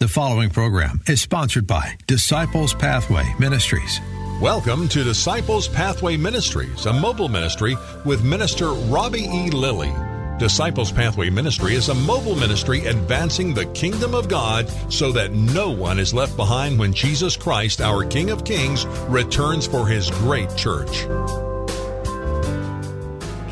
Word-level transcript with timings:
The 0.00 0.08
following 0.08 0.48
program 0.48 1.02
is 1.06 1.20
sponsored 1.20 1.66
by 1.66 1.98
Disciples 2.06 2.72
Pathway 2.72 3.34
Ministries. 3.38 4.00
Welcome 4.40 4.88
to 4.88 5.04
Disciples 5.04 5.68
Pathway 5.68 6.16
Ministries, 6.16 6.86
a 6.86 6.92
mobile 6.94 7.28
ministry 7.28 7.76
with 8.06 8.24
Minister 8.24 8.68
Robbie 8.68 9.26
E. 9.26 9.50
Lilly. 9.50 9.92
Disciples 10.38 10.90
Pathway 10.90 11.28
Ministry 11.28 11.74
is 11.74 11.90
a 11.90 11.94
mobile 11.94 12.34
ministry 12.34 12.86
advancing 12.86 13.52
the 13.52 13.66
kingdom 13.74 14.14
of 14.14 14.30
God 14.30 14.70
so 14.90 15.12
that 15.12 15.34
no 15.34 15.70
one 15.70 15.98
is 15.98 16.14
left 16.14 16.34
behind 16.34 16.78
when 16.78 16.94
Jesus 16.94 17.36
Christ, 17.36 17.82
our 17.82 18.02
King 18.02 18.30
of 18.30 18.42
Kings, 18.42 18.86
returns 19.10 19.66
for 19.66 19.86
his 19.86 20.10
great 20.12 20.48
church. 20.56 21.04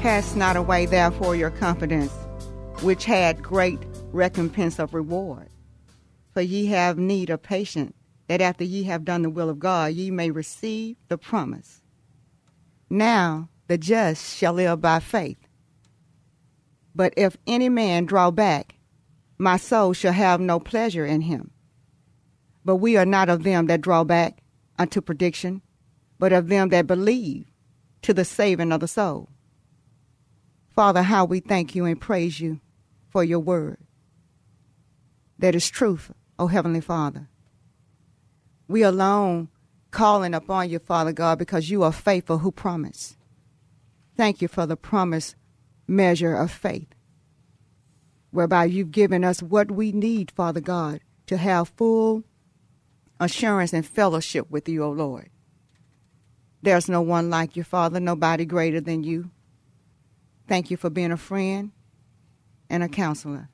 Cast 0.01 0.35
not 0.35 0.57
away 0.57 0.87
therefore 0.87 1.37
your 1.37 1.51
confidence, 1.51 2.15
which 2.81 3.05
had 3.05 3.43
great 3.43 3.81
recompense 4.13 4.79
of 4.79 4.95
reward. 4.95 5.51
For 6.39 6.43
ye 6.43 6.67
have 6.67 6.99
need 6.99 7.31
of 7.31 7.43
patience, 7.43 7.95
that 8.29 8.41
after 8.41 8.63
ye 8.63 8.85
have 8.85 9.05
done 9.05 9.23
the 9.23 9.29
will 9.29 9.51
of 9.51 9.59
God, 9.59 9.95
ye 9.95 10.13
may 10.13 10.31
receive 10.31 10.95
the 11.09 11.19
promise. 11.19 11.83
Now 12.89 13.49
the 13.67 13.77
just 13.77 14.37
shall 14.37 14.53
live 14.53 14.81
by 14.81 15.01
faith. 15.01 15.49
But 16.95 17.13
if 17.17 17.37
any 17.49 17.69
man 17.69 18.05
draw 18.05 18.31
back, 18.31 18.77
my 19.37 19.57
soul 19.57 19.95
shall 19.95 20.13
have 20.13 20.41
no 20.41 20.61
pleasure 20.61 21.05
in 21.05 21.23
him. 21.23 21.51
But 22.65 22.77
we 22.77 22.97
are 22.97 23.05
not 23.05 23.29
of 23.29 23.43
them 23.43 23.67
that 23.67 23.81
draw 23.81 24.05
back 24.05 24.41
unto 24.79 25.01
prediction, 25.01 25.61
but 26.21 26.33
of 26.33 26.47
them 26.47 26.69
that 26.69 26.87
believe 26.87 27.47
to 28.03 28.15
the 28.15 28.25
saving 28.25 28.71
of 28.71 28.79
the 28.79 28.87
soul. 28.87 29.29
Father, 30.77 31.03
how 31.03 31.25
we 31.25 31.41
thank 31.41 31.75
you 31.75 31.85
and 31.85 32.01
praise 32.01 32.39
you 32.39 32.61
for 33.09 33.25
your 33.25 33.41
word 33.41 33.79
that 35.39 35.55
is 35.55 35.69
truth, 35.69 36.13
O 36.39 36.47
Heavenly 36.47 36.81
Father. 36.81 37.29
We 38.69 38.83
alone 38.83 39.49
calling 39.91 40.35
upon 40.35 40.71
you, 40.71 40.79
Father 40.79 41.13
God, 41.13 41.39
because 41.39 41.71
you 41.71 41.83
are 41.83 41.93
faithful 41.93 42.39
who 42.39 42.53
promise. 42.53 43.17
Thank 44.17 44.43
you 44.43 44.49
for 44.49 44.67
the 44.67 44.77
promise 44.77 45.35
measure 45.87 46.35
of 46.35 46.51
faith, 46.51 46.89
whereby 48.31 48.65
you've 48.65 48.91
given 48.91 49.25
us 49.25 49.43
what 49.43 49.71
we 49.71 49.93
need, 49.93 50.31
Father 50.31 50.61
God, 50.61 51.01
to 51.27 51.37
have 51.37 51.73
full 51.77 52.25
assurance 53.19 53.73
and 53.73 53.87
fellowship 53.87 54.51
with 54.51 54.69
you, 54.69 54.85
O 54.85 54.91
Lord. 54.91 55.31
There's 56.63 56.89
no 56.89 57.01
one 57.01 57.31
like 57.31 57.57
you, 57.57 57.65
Father, 57.65 58.01
nobody 58.01 58.45
greater 58.45 58.81
than 58.81 59.05
you. 59.05 59.31
Thank 60.47 60.71
you 60.71 60.77
for 60.77 60.91
being 60.91 61.13
a 61.13 61.17
friend 61.17 61.73
and 62.69 62.83
a 62.83 62.89
counselor. 62.89 63.49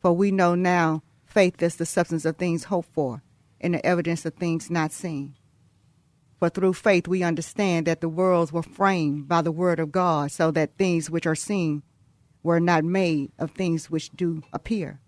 For 0.00 0.12
we 0.12 0.30
know 0.30 0.54
now 0.54 1.02
faith 1.36 1.62
is 1.62 1.76
the 1.76 1.84
substance 1.84 2.24
of 2.24 2.34
things 2.38 2.64
hoped 2.64 2.88
for 2.94 3.22
and 3.60 3.74
the 3.74 3.84
evidence 3.84 4.24
of 4.24 4.32
things 4.32 4.70
not 4.70 4.90
seen. 4.90 5.34
For 6.38 6.48
through 6.48 6.72
faith 6.72 7.06
we 7.06 7.22
understand 7.22 7.86
that 7.86 8.00
the 8.00 8.08
worlds 8.08 8.54
were 8.54 8.62
framed 8.62 9.28
by 9.28 9.42
the 9.42 9.52
word 9.52 9.78
of 9.78 9.92
God, 9.92 10.32
so 10.32 10.50
that 10.52 10.78
things 10.78 11.10
which 11.10 11.26
are 11.26 11.34
seen 11.34 11.82
were 12.42 12.58
not 12.58 12.84
made 12.84 13.32
of 13.38 13.50
things 13.50 13.90
which 13.90 14.08
do 14.12 14.44
appear. 14.50 14.98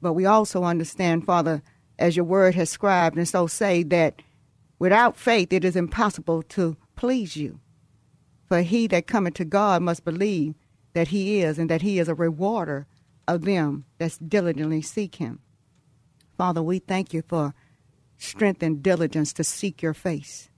But 0.00 0.14
we 0.14 0.24
also 0.24 0.64
understand, 0.64 1.26
Father, 1.26 1.60
as 1.98 2.16
your 2.16 2.24
word 2.24 2.54
has 2.54 2.70
scribed, 2.70 3.18
and 3.18 3.28
so 3.28 3.46
say 3.46 3.82
that 3.82 4.22
without 4.78 5.14
faith 5.14 5.52
it 5.52 5.62
is 5.62 5.76
impossible 5.76 6.42
to 6.44 6.78
please 6.96 7.36
you. 7.36 7.60
For 8.48 8.62
he 8.62 8.86
that 8.86 9.06
cometh 9.06 9.34
to 9.34 9.44
God 9.44 9.82
must 9.82 10.06
believe 10.06 10.54
that 10.94 11.08
he 11.08 11.42
is, 11.42 11.58
and 11.58 11.68
that 11.68 11.82
he 11.82 11.98
is 11.98 12.08
a 12.08 12.14
rewarder 12.14 12.86
of 13.26 13.44
them 13.44 13.84
that 13.98 14.18
diligently 14.28 14.82
seek 14.82 15.16
him. 15.16 15.40
Father, 16.36 16.62
we 16.62 16.78
thank 16.78 17.12
you 17.12 17.22
for 17.26 17.54
strength 18.18 18.62
and 18.62 18.82
diligence 18.82 19.32
to 19.34 19.44
seek 19.44 19.82
your 19.82 19.94
face. 19.94 20.50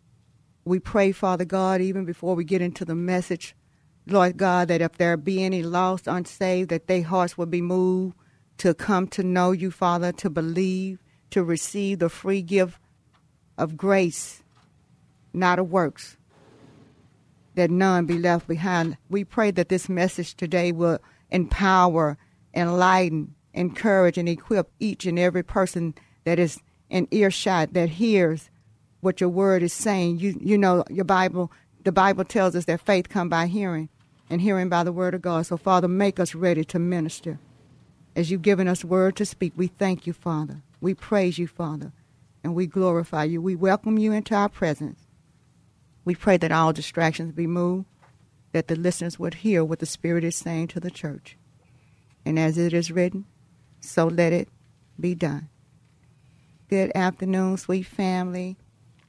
We 0.65 0.79
pray, 0.79 1.13
Father 1.13 1.45
God, 1.45 1.81
even 1.81 2.05
before 2.05 2.35
we 2.35 2.45
get 2.45 2.63
into 2.63 2.85
the 2.85 2.95
message, 2.95 3.55
Lord 4.07 4.37
God, 4.37 4.69
that 4.69 4.81
if 4.81 4.97
there 4.97 5.17
be 5.17 5.43
any 5.43 5.63
lost, 5.63 6.07
unsaved, 6.07 6.71
that 6.71 6.87
their 6.87 7.03
hearts 7.03 7.37
will 7.37 7.47
be 7.47 7.61
moved 7.61 8.17
to 8.59 8.75
come 8.75 9.09
to 9.09 9.23
know 9.23 9.53
you, 9.53 9.71
Father, 9.71 10.13
to 10.13 10.31
believe, 10.31 10.99
to 11.31 11.43
receive 11.43 11.99
the 11.99 12.09
free 12.09 12.43
gift 12.43 12.79
of 13.59 13.77
grace, 13.77 14.43
not 15.33 15.59
of 15.59 15.71
works, 15.71 16.17
that 17.55 17.71
none 17.71 18.07
be 18.07 18.19
left 18.19 18.47
behind. 18.47 18.97
We 19.09 19.25
pray 19.25 19.51
that 19.53 19.69
this 19.69 19.89
message 19.89 20.35
today 20.37 20.73
will 20.73 20.99
empower, 21.31 22.19
enlighten, 22.55 23.35
encourage, 23.55 24.19
and 24.19 24.29
equip 24.29 24.71
each 24.81 25.07
and 25.07 25.19
every 25.19 25.43
person 25.43 25.95
that 26.25 26.39
is 26.39 26.61
in 26.91 27.09
earshot 27.11 27.73
that 27.73 27.89
hears 27.89 28.51
what 29.01 29.21
your 29.21 29.31
word 29.31 29.63
is 29.63 29.73
saying. 29.73 30.19
You 30.19 30.39
you 30.41 30.59
know 30.59 30.85
your 30.91 31.05
Bible. 31.05 31.51
The 31.85 31.93
Bible 31.93 32.25
tells 32.25 32.55
us 32.55 32.67
that 32.67 32.81
faith 32.81 33.09
come 33.09 33.29
by 33.29 33.47
hearing, 33.47 33.89
and 34.31 34.41
hearing 34.41 34.69
by 34.69 34.85
the 34.85 34.93
word 34.93 35.15
of 35.15 35.23
God. 35.23 35.47
So 35.47 35.57
Father, 35.57 35.89
make 35.89 36.21
us 36.21 36.35
ready 36.35 36.65
to 36.67 36.79
minister. 36.79 37.39
As 38.15 38.31
you've 38.31 38.43
given 38.43 38.69
us 38.69 38.85
word 38.85 39.17
to 39.17 39.25
speak, 39.25 39.55
we 39.57 39.69
thank 39.69 40.07
you, 40.07 40.13
Father. 40.13 40.63
We 40.81 40.95
praise 40.95 41.39
you, 41.39 41.47
Father, 41.47 41.93
and 42.45 42.55
we 42.55 42.67
glorify 42.67 43.25
you. 43.25 43.41
We 43.41 43.57
welcome 43.57 43.99
you 43.99 44.13
into 44.13 44.35
our 44.35 44.49
presence. 44.49 45.07
We 46.05 46.15
pray 46.15 46.37
that 46.37 46.53
all 46.53 46.73
distractions 46.73 47.33
be 47.33 47.47
moved, 47.47 47.87
that 48.53 48.69
the 48.69 48.77
listeners 48.77 49.19
would 49.19 49.35
hear 49.35 49.65
what 49.65 49.79
the 49.79 49.87
Spirit 49.87 50.25
is 50.25 50.37
saying 50.37 50.69
to 50.69 50.81
the 50.81 50.91
church. 50.91 51.39
And 52.25 52.39
as 52.39 52.59
it 52.59 52.73
is 52.73 52.91
written, 52.91 53.25
so 53.81 54.07
let 54.07 54.33
it 54.33 54.49
be 54.99 55.15
done. 55.15 55.49
Good 56.69 56.93
afternoon, 56.95 57.59
sweet 57.59 57.83
family. 57.85 58.57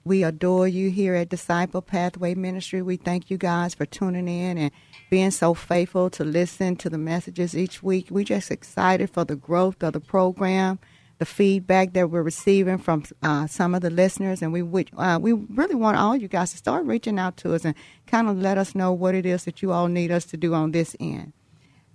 We 0.06 0.24
adore 0.24 0.68
you 0.68 0.90
here 0.90 1.16
at 1.16 1.30
Disciple 1.30 1.82
Pathway 1.82 2.36
Ministry. 2.36 2.82
We 2.82 2.98
thank 2.98 3.32
you 3.32 3.38
guys 3.38 3.74
for 3.74 3.86
tuning 3.86 4.28
in 4.28 4.58
and 4.58 4.72
being 5.10 5.32
so 5.32 5.54
faithful 5.54 6.10
to 6.10 6.26
listen 6.26 6.76
to 6.78 6.90
the 6.90 6.98
messages 6.98 7.56
each 7.56 7.82
week. 7.82 8.08
We're 8.10 8.26
just 8.26 8.52
excited 8.52 9.12
for 9.12 9.24
the 9.24 9.38
growth 9.38 9.82
of 9.82 9.94
the 9.94 10.02
program, 10.02 10.80
the 11.20 11.26
feedback 11.26 11.94
that 11.94 12.10
we're 12.10 12.22
receiving 12.22 12.80
from 12.80 13.06
uh, 13.22 13.48
some 13.48 13.74
of 13.74 13.82
the 13.82 13.90
listeners, 13.90 14.42
and 14.42 14.52
we 14.52 14.86
uh, 14.98 15.20
we 15.22 15.32
really 15.32 15.76
want 15.76 15.96
all 15.96 16.18
you 16.18 16.28
guys 16.28 16.52
to 16.52 16.58
start 16.58 16.86
reaching 16.86 17.18
out 17.18 17.38
to 17.38 17.54
us 17.54 17.64
and 17.64 17.76
kind 18.06 18.28
of 18.28 18.38
let 18.38 18.58
us 18.58 18.76
know 18.76 18.92
what 18.92 19.16
it 19.16 19.26
is 19.26 19.46
that 19.46 19.62
you 19.62 19.72
all 19.72 19.88
need 19.88 20.12
us 20.12 20.26
to 20.26 20.36
do 20.36 20.54
on 20.54 20.72
this 20.72 20.98
end. 21.00 21.32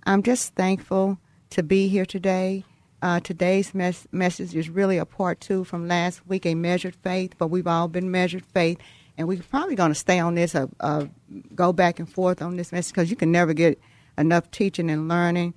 I'm 0.09 0.23
just 0.23 0.55
thankful 0.55 1.19
to 1.51 1.61
be 1.61 1.87
here 1.87 2.03
today. 2.03 2.65
Uh, 2.99 3.19
today's 3.19 3.75
mes- 3.75 4.07
message 4.11 4.55
is 4.55 4.67
really 4.67 4.97
a 4.97 5.05
part 5.05 5.39
two 5.39 5.63
from 5.63 5.87
last 5.87 6.25
week, 6.25 6.47
a 6.47 6.55
measured 6.55 6.95
faith, 7.03 7.35
but 7.37 7.49
we've 7.49 7.67
all 7.67 7.87
been 7.87 8.09
measured 8.09 8.43
faith. 8.43 8.79
And 9.19 9.27
we're 9.27 9.39
probably 9.43 9.75
going 9.75 9.91
to 9.91 9.95
stay 9.95 10.17
on 10.17 10.33
this, 10.33 10.55
uh, 10.55 10.65
uh, 10.79 11.05
go 11.53 11.71
back 11.73 11.99
and 11.99 12.11
forth 12.11 12.41
on 12.41 12.57
this 12.57 12.71
message 12.71 12.91
because 12.91 13.11
you 13.11 13.15
can 13.15 13.31
never 13.31 13.53
get 13.53 13.79
enough 14.17 14.49
teaching 14.49 14.89
and 14.89 15.07
learning 15.07 15.53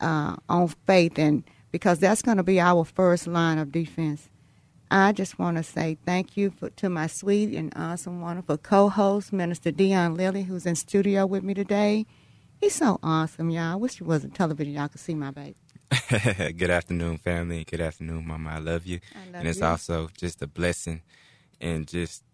uh, 0.00 0.34
on 0.48 0.74
faith, 0.88 1.16
and 1.16 1.44
because 1.70 2.00
that's 2.00 2.20
going 2.20 2.38
to 2.38 2.42
be 2.42 2.58
our 2.58 2.84
first 2.84 3.28
line 3.28 3.58
of 3.58 3.70
defense. 3.70 4.28
I 4.90 5.12
just 5.12 5.38
want 5.38 5.56
to 5.56 5.62
say 5.62 5.98
thank 6.04 6.36
you 6.36 6.50
for, 6.50 6.68
to 6.70 6.88
my 6.88 7.06
sweet 7.06 7.56
and 7.56 7.72
awesome, 7.76 8.20
wonderful 8.20 8.58
co-host, 8.58 9.32
Minister 9.32 9.70
Dion 9.70 10.16
Lilly, 10.16 10.42
who's 10.42 10.66
in 10.66 10.74
studio 10.74 11.26
with 11.26 11.44
me 11.44 11.54
today. 11.54 12.06
He's 12.64 12.76
so 12.76 12.98
awesome, 13.02 13.50
y'all. 13.50 13.72
I 13.72 13.74
wish 13.74 14.00
it 14.00 14.06
wasn't 14.06 14.34
television. 14.34 14.72
Y'all 14.72 14.88
could 14.88 14.98
see 14.98 15.14
my 15.14 15.30
baby. 15.30 15.54
Good 16.56 16.70
afternoon, 16.70 17.18
family. 17.18 17.62
Good 17.62 17.82
afternoon, 17.82 18.26
Mama. 18.26 18.52
I 18.52 18.58
love 18.58 18.86
you. 18.86 19.00
I 19.14 19.26
love 19.26 19.34
and 19.34 19.48
it's 19.48 19.58
you. 19.58 19.66
also 19.66 20.08
just 20.16 20.40
a 20.40 20.46
blessing 20.46 21.02
and 21.60 21.86
just 21.86 22.24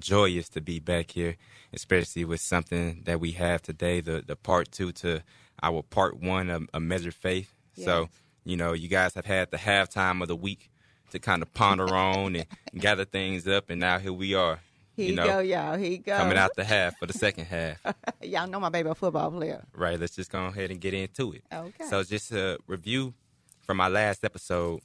joyous 0.00 0.48
to 0.48 0.60
be 0.60 0.80
back 0.80 1.12
here, 1.12 1.36
especially 1.72 2.24
with 2.24 2.40
something 2.40 3.02
that 3.04 3.20
we 3.20 3.30
have 3.32 3.62
today, 3.62 4.00
the, 4.00 4.24
the 4.26 4.34
part 4.34 4.72
two 4.72 4.90
to 4.90 5.22
our 5.62 5.82
part 5.84 6.20
one 6.20 6.50
of, 6.50 6.66
of 6.74 6.82
Measured 6.82 7.14
Faith. 7.14 7.54
So, 7.76 8.08
you 8.42 8.56
know, 8.56 8.72
you 8.72 8.88
guys 8.88 9.14
have 9.14 9.26
had 9.26 9.52
the 9.52 9.56
halftime 9.56 10.20
of 10.20 10.26
the 10.26 10.34
week 10.34 10.68
to 11.12 11.20
kind 11.20 11.42
of 11.42 11.54
ponder 11.54 11.94
on 11.94 12.34
and 12.34 12.46
gather 12.76 13.04
things 13.04 13.46
up, 13.46 13.70
and 13.70 13.78
now 13.78 14.00
here 14.00 14.12
we 14.12 14.34
are. 14.34 14.58
Here 14.96 15.10
you 15.10 15.14
know, 15.14 15.26
go, 15.26 15.38
y'all. 15.40 15.76
Here 15.76 15.90
you 15.90 15.98
go. 15.98 16.16
coming 16.16 16.38
out 16.38 16.52
the 16.56 16.64
half 16.64 16.96
for 16.98 17.04
the 17.04 17.12
second 17.12 17.44
half. 17.44 17.78
y'all 18.22 18.46
know 18.46 18.58
my 18.58 18.70
baby 18.70 18.88
a 18.88 18.94
football 18.94 19.30
player. 19.30 19.62
Right, 19.74 20.00
let's 20.00 20.16
just 20.16 20.32
go 20.32 20.46
ahead 20.46 20.70
and 20.70 20.80
get 20.80 20.94
into 20.94 21.32
it. 21.32 21.42
Okay. 21.52 21.84
So, 21.84 22.02
just 22.02 22.32
a 22.32 22.58
review 22.66 23.12
from 23.60 23.76
my 23.76 23.88
last 23.88 24.24
episode, 24.24 24.80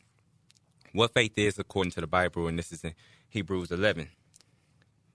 what 0.91 1.13
faith 1.13 1.37
is 1.37 1.57
according 1.57 1.91
to 1.91 2.01
the 2.01 2.07
Bible, 2.07 2.47
and 2.47 2.59
this 2.59 2.73
is 2.73 2.83
in 2.83 2.93
Hebrews 3.29 3.71
11. 3.71 4.09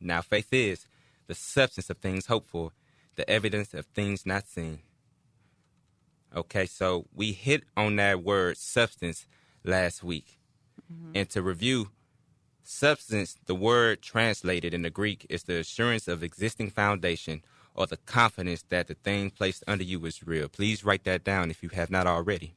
Now, 0.01 0.23
faith 0.23 0.49
is 0.51 0.89
the 1.27 1.35
substance 1.35 1.91
of 1.91 1.99
things 1.99 2.27
hoped 2.27 2.49
for, 2.49 2.73
the 3.17 3.29
evidence 3.29 3.75
of 3.75 3.85
things 3.87 4.25
not 4.25 4.47
seen. 4.49 4.79
Okay, 6.35 6.65
so 6.65 7.07
we 7.15 7.33
hit 7.33 7.65
on 7.77 7.97
that 7.97 8.23
word 8.23 8.57
substance 8.57 9.27
last 9.63 10.03
week. 10.03 10.39
Mm-hmm. 10.91 11.13
And 11.17 11.31
to 11.31 11.43
review, 11.43 11.91
substance, 12.69 13.37
the 13.47 13.55
word 13.55 14.03
translated 14.03 14.75
in 14.75 14.83
the 14.83 14.91
Greek 14.91 15.27
is 15.29 15.45
the 15.45 15.59
assurance 15.59 16.09
of 16.09 16.23
existing 16.23 16.71
foundation 16.71 17.43
or 17.75 17.87
the 17.87 17.99
confidence 17.99 18.65
that 18.71 18.89
the 18.89 18.95
thing 18.95 19.31
placed 19.31 19.63
under 19.67 19.85
you 19.85 20.05
is 20.07 20.27
real. 20.27 20.49
Please 20.49 20.85
write 20.85 21.05
that 21.05 21.25
down 21.25 21.51
if 21.51 21.63
you 21.63 21.69
have 21.71 21.91
not 21.91 22.07
already. 22.07 22.55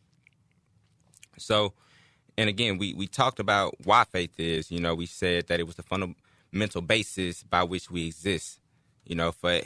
So, 1.38 1.74
and 2.38 2.50
again, 2.50 2.78
we, 2.78 2.94
we 2.94 3.08
talked 3.08 3.40
about 3.40 3.76
why 3.84 4.06
faith 4.06 4.40
is. 4.40 4.72
You 4.72 4.80
know, 4.80 4.96
we 4.96 5.06
said 5.06 5.48
that 5.48 5.60
it 5.60 5.68
was 5.68 5.76
the 5.76 5.84
fundamental 5.84 6.82
basis 6.82 7.44
by 7.44 7.64
which 7.64 7.92
we 7.92 8.08
exist. 8.08 8.60
You 9.06 9.16
know, 9.16 9.32
for 9.32 9.62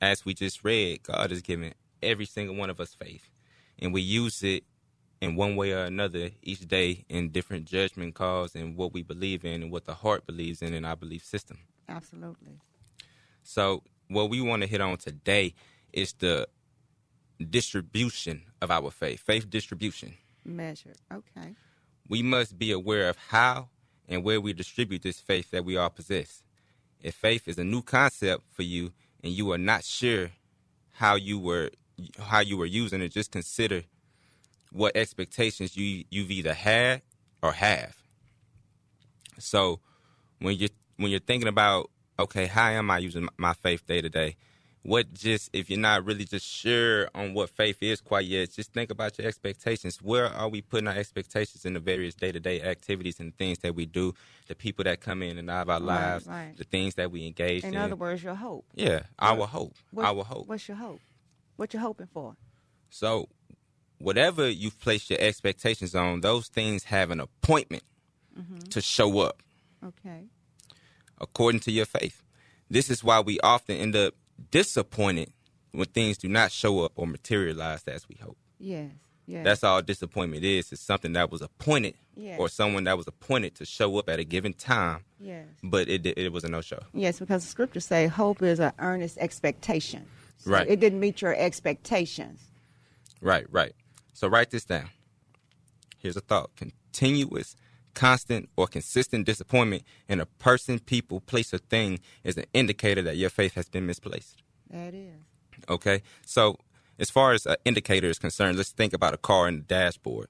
as 0.00 0.24
we 0.24 0.34
just 0.34 0.64
read, 0.64 1.02
God 1.02 1.30
has 1.30 1.42
given 1.42 1.74
every 2.02 2.26
single 2.26 2.56
one 2.56 2.70
of 2.70 2.80
us 2.80 2.94
faith, 2.94 3.30
and 3.78 3.92
we 3.92 4.02
use 4.02 4.42
it 4.42 4.64
in 5.20 5.34
one 5.34 5.56
way 5.56 5.72
or 5.72 5.84
another 5.84 6.30
each 6.42 6.66
day 6.66 7.04
in 7.08 7.30
different 7.30 7.64
judgment 7.64 8.14
calls 8.14 8.54
and 8.54 8.76
what 8.76 8.92
we 8.92 9.02
believe 9.02 9.44
in 9.44 9.62
and 9.62 9.72
what 9.72 9.84
the 9.84 9.94
heart 9.94 10.26
believes 10.26 10.62
in 10.62 10.74
in 10.74 10.84
our 10.84 10.96
belief 10.96 11.24
system. 11.24 11.58
Absolutely. 11.88 12.60
So, 13.42 13.82
what 14.08 14.30
we 14.30 14.40
want 14.40 14.62
to 14.62 14.68
hit 14.68 14.80
on 14.80 14.96
today 14.98 15.54
is 15.92 16.12
the 16.14 16.48
distribution 17.50 18.42
of 18.60 18.70
our 18.70 18.90
faith, 18.90 19.20
faith 19.20 19.48
distribution. 19.48 20.14
Measure. 20.44 20.94
Okay. 21.12 21.54
We 22.08 22.22
must 22.22 22.58
be 22.58 22.72
aware 22.72 23.08
of 23.08 23.16
how 23.28 23.68
and 24.08 24.24
where 24.24 24.40
we 24.40 24.52
distribute 24.52 25.02
this 25.02 25.20
faith 25.20 25.50
that 25.50 25.64
we 25.64 25.76
all 25.76 25.90
possess. 25.90 26.42
If 27.00 27.14
faith 27.14 27.46
is 27.46 27.58
a 27.58 27.64
new 27.64 27.82
concept 27.82 28.44
for 28.50 28.62
you 28.62 28.92
and 29.22 29.32
you 29.32 29.52
are 29.52 29.58
not 29.58 29.84
sure 29.84 30.30
how 30.94 31.16
you 31.16 31.38
were 31.38 31.70
how 32.18 32.40
you 32.40 32.56
were 32.56 32.66
using 32.66 33.02
it, 33.02 33.08
just 33.08 33.32
consider 33.32 33.82
what 34.72 34.96
expectations 34.96 35.76
you 35.76 36.04
you've 36.10 36.30
either 36.30 36.54
had 36.54 37.02
or 37.42 37.52
have. 37.52 37.96
So 39.38 39.80
when 40.40 40.56
you 40.56 40.68
when 40.96 41.10
you're 41.10 41.20
thinking 41.20 41.48
about 41.48 41.90
okay, 42.18 42.46
how 42.46 42.68
am 42.68 42.90
I 42.90 42.98
using 42.98 43.28
my 43.36 43.54
faith 43.54 43.86
day 43.86 44.00
to 44.00 44.08
day? 44.08 44.36
What 44.82 45.12
just 45.12 45.50
if 45.52 45.68
you're 45.68 45.78
not 45.78 46.04
really 46.04 46.24
just 46.24 46.46
sure 46.46 47.08
on 47.14 47.34
what 47.34 47.50
faith 47.50 47.82
is 47.82 48.00
quite 48.00 48.26
yet, 48.26 48.52
just 48.52 48.72
think 48.72 48.90
about 48.90 49.18
your 49.18 49.26
expectations. 49.26 50.00
Where 50.00 50.26
are 50.26 50.48
we 50.48 50.62
putting 50.62 50.88
our 50.88 50.94
expectations 50.94 51.64
in 51.64 51.74
the 51.74 51.80
various 51.80 52.14
day 52.14 52.32
to 52.32 52.40
day 52.40 52.62
activities 52.62 53.20
and 53.20 53.36
things 53.36 53.58
that 53.58 53.74
we 53.74 53.86
do, 53.86 54.14
the 54.46 54.54
people 54.54 54.84
that 54.84 55.00
come 55.00 55.22
in 55.22 55.36
and 55.36 55.50
out 55.50 55.62
of 55.62 55.70
our 55.70 55.80
lives, 55.80 56.26
right. 56.26 56.56
the 56.56 56.64
things 56.64 56.94
that 56.94 57.10
we 57.10 57.26
engage 57.26 57.64
in. 57.64 57.74
In 57.74 57.76
other 57.76 57.96
words, 57.96 58.22
your 58.22 58.34
hope. 58.34 58.64
Yeah, 58.74 59.00
our 59.18 59.46
hope. 59.46 59.74
What, 59.90 60.06
our 60.06 60.24
hope. 60.24 60.46
What's 60.46 60.68
your 60.68 60.76
hope? 60.76 61.00
What 61.56 61.74
you 61.74 61.80
hoping 61.80 62.06
for? 62.06 62.36
So, 62.88 63.28
whatever 63.98 64.48
you've 64.48 64.80
placed 64.80 65.10
your 65.10 65.20
expectations 65.20 65.94
on, 65.94 66.20
those 66.20 66.48
things 66.48 66.84
have 66.84 67.10
an 67.10 67.20
appointment 67.20 67.82
mm-hmm. 68.38 68.58
to 68.70 68.80
show 68.80 69.20
up. 69.20 69.42
Okay. 69.84 70.24
According 71.20 71.60
to 71.60 71.72
your 71.72 71.86
faith. 71.86 72.22
This 72.70 72.90
is 72.90 73.02
why 73.02 73.20
we 73.20 73.40
often 73.40 73.76
end 73.76 73.96
up 73.96 74.14
disappointed 74.50 75.32
when 75.72 75.86
things 75.86 76.18
do 76.18 76.28
not 76.28 76.52
show 76.52 76.84
up 76.84 76.92
or 76.96 77.06
materialize 77.06 77.82
as 77.84 78.08
we 78.08 78.16
hope. 78.20 78.36
Yes. 78.58 78.90
Yes. 79.26 79.44
That's 79.44 79.62
all 79.62 79.82
disappointment 79.82 80.42
is. 80.42 80.72
It's 80.72 80.80
something 80.80 81.12
that 81.12 81.30
was 81.30 81.42
appointed 81.42 81.94
yes. 82.16 82.40
or 82.40 82.48
someone 82.48 82.84
that 82.84 82.96
was 82.96 83.06
appointed 83.06 83.54
to 83.56 83.66
show 83.66 83.98
up 83.98 84.08
at 84.08 84.18
a 84.18 84.24
given 84.24 84.54
time. 84.54 85.04
Yes. 85.20 85.44
But 85.62 85.88
it 85.90 86.06
it 86.06 86.32
was 86.32 86.44
a 86.44 86.48
no 86.48 86.62
show. 86.62 86.78
Yes, 86.94 87.18
because 87.18 87.44
the 87.44 87.50
scriptures 87.50 87.84
say 87.84 88.06
hope 88.06 88.42
is 88.42 88.58
an 88.58 88.72
earnest 88.78 89.18
expectation. 89.18 90.06
So 90.38 90.52
right. 90.52 90.66
It 90.66 90.80
didn't 90.80 91.00
meet 91.00 91.20
your 91.20 91.34
expectations. 91.34 92.40
Right, 93.20 93.46
right. 93.50 93.74
So 94.18 94.26
write 94.26 94.50
this 94.50 94.64
down. 94.64 94.90
Here's 95.96 96.16
a 96.16 96.20
thought. 96.20 96.50
Continuous 96.56 97.54
constant 97.94 98.48
or 98.56 98.66
consistent 98.66 99.26
disappointment 99.26 99.84
in 100.08 100.18
a 100.18 100.26
person, 100.26 100.80
people, 100.80 101.20
place, 101.20 101.54
or 101.54 101.58
thing 101.58 102.00
is 102.24 102.36
an 102.36 102.46
indicator 102.52 103.00
that 103.02 103.16
your 103.16 103.30
faith 103.30 103.54
has 103.54 103.68
been 103.68 103.86
misplaced. 103.86 104.42
That 104.70 104.92
is. 104.92 105.14
Okay. 105.68 106.02
So, 106.26 106.58
as 106.98 107.10
far 107.10 107.32
as 107.32 107.46
an 107.46 107.58
indicator 107.64 108.08
is 108.08 108.18
concerned, 108.18 108.56
let's 108.56 108.72
think 108.72 108.92
about 108.92 109.14
a 109.14 109.18
car 109.18 109.46
in 109.46 109.58
the 109.58 109.62
dashboard. 109.62 110.26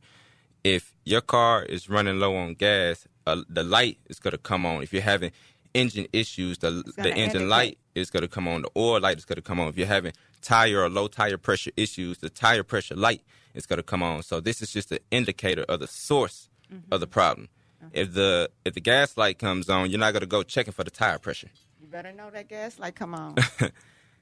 If 0.63 0.95
your 1.07 1.23
car 1.23 1.63
is 1.63 1.89
running 1.89 2.19
low 2.19 2.37
on 2.37 2.57
gas, 2.57 3.09
uh, 3.27 3.41
the 3.49 3.63
light 3.63 4.01
is 4.11 4.19
going 4.19 4.33
to 4.33 4.39
come 4.39 4.67
on. 4.67 4.83
If 4.83 4.93
you're 4.93 5.01
having 5.01 5.33
engine 5.81 6.07
issues, 6.13 6.59
the 6.59 6.71
the 6.97 7.11
engine 7.11 7.43
indicate. 7.43 7.49
light 7.49 7.79
is 7.95 8.11
going 8.11 8.23
to 8.23 8.29
come 8.29 8.49
on. 8.49 8.63
The 8.63 8.71
oil 8.77 9.01
light 9.01 9.19
is 9.19 9.25
going 9.25 9.37
to 9.37 9.43
come 9.43 9.61
on. 9.61 9.69
If 9.69 9.79
you're 9.79 9.87
having 9.87 10.13
tire 10.43 10.83
or 10.83 10.89
low 10.89 11.09
tire 11.09 11.39
pressure 11.39 11.71
issues, 11.77 12.19
the 12.19 12.31
tire 12.31 12.63
pressure 12.63 12.97
light 12.97 13.23
is 13.55 13.67
going 13.67 13.79
to 13.79 13.83
come 13.83 14.03
on. 14.03 14.23
So 14.23 14.41
this 14.41 14.63
is 14.63 14.73
just 14.73 14.93
an 14.93 14.99
indicator 15.11 15.65
of 15.69 15.81
the 15.81 15.87
source 15.87 16.49
mm-hmm. 16.73 16.93
of 16.93 17.01
the 17.01 17.07
problem. 17.07 17.49
If 17.93 18.13
the 18.13 18.51
if 18.65 18.75
the 18.75 18.81
gas 18.81 19.17
light 19.17 19.39
comes 19.39 19.69
on, 19.69 19.91
you're 19.91 20.01
not 20.01 20.13
gonna 20.13 20.27
go 20.27 20.43
checking 20.43 20.73
for 20.73 20.85
the 20.85 20.91
tire 20.91 21.19
pressure. 21.19 21.49
You 21.81 21.87
better 21.87 22.13
know 22.13 22.31
that 22.31 22.49
gas 22.49 22.79
light 22.79 22.95
come 22.95 23.15
on. 23.15 23.37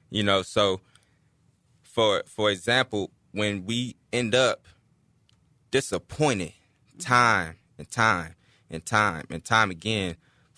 you 0.09 0.23
know, 0.23 0.41
so 0.41 0.81
for 1.81 2.23
for 2.27 2.51
example, 2.51 3.11
when 3.31 3.65
we 3.65 3.95
end 4.13 4.35
up 4.35 4.65
disappointed 5.71 6.53
time 6.99 7.55
and 7.77 7.89
time 7.89 8.35
and 8.69 8.85
time 8.85 9.25
and 9.29 9.43
time 9.43 9.71
again 9.71 10.15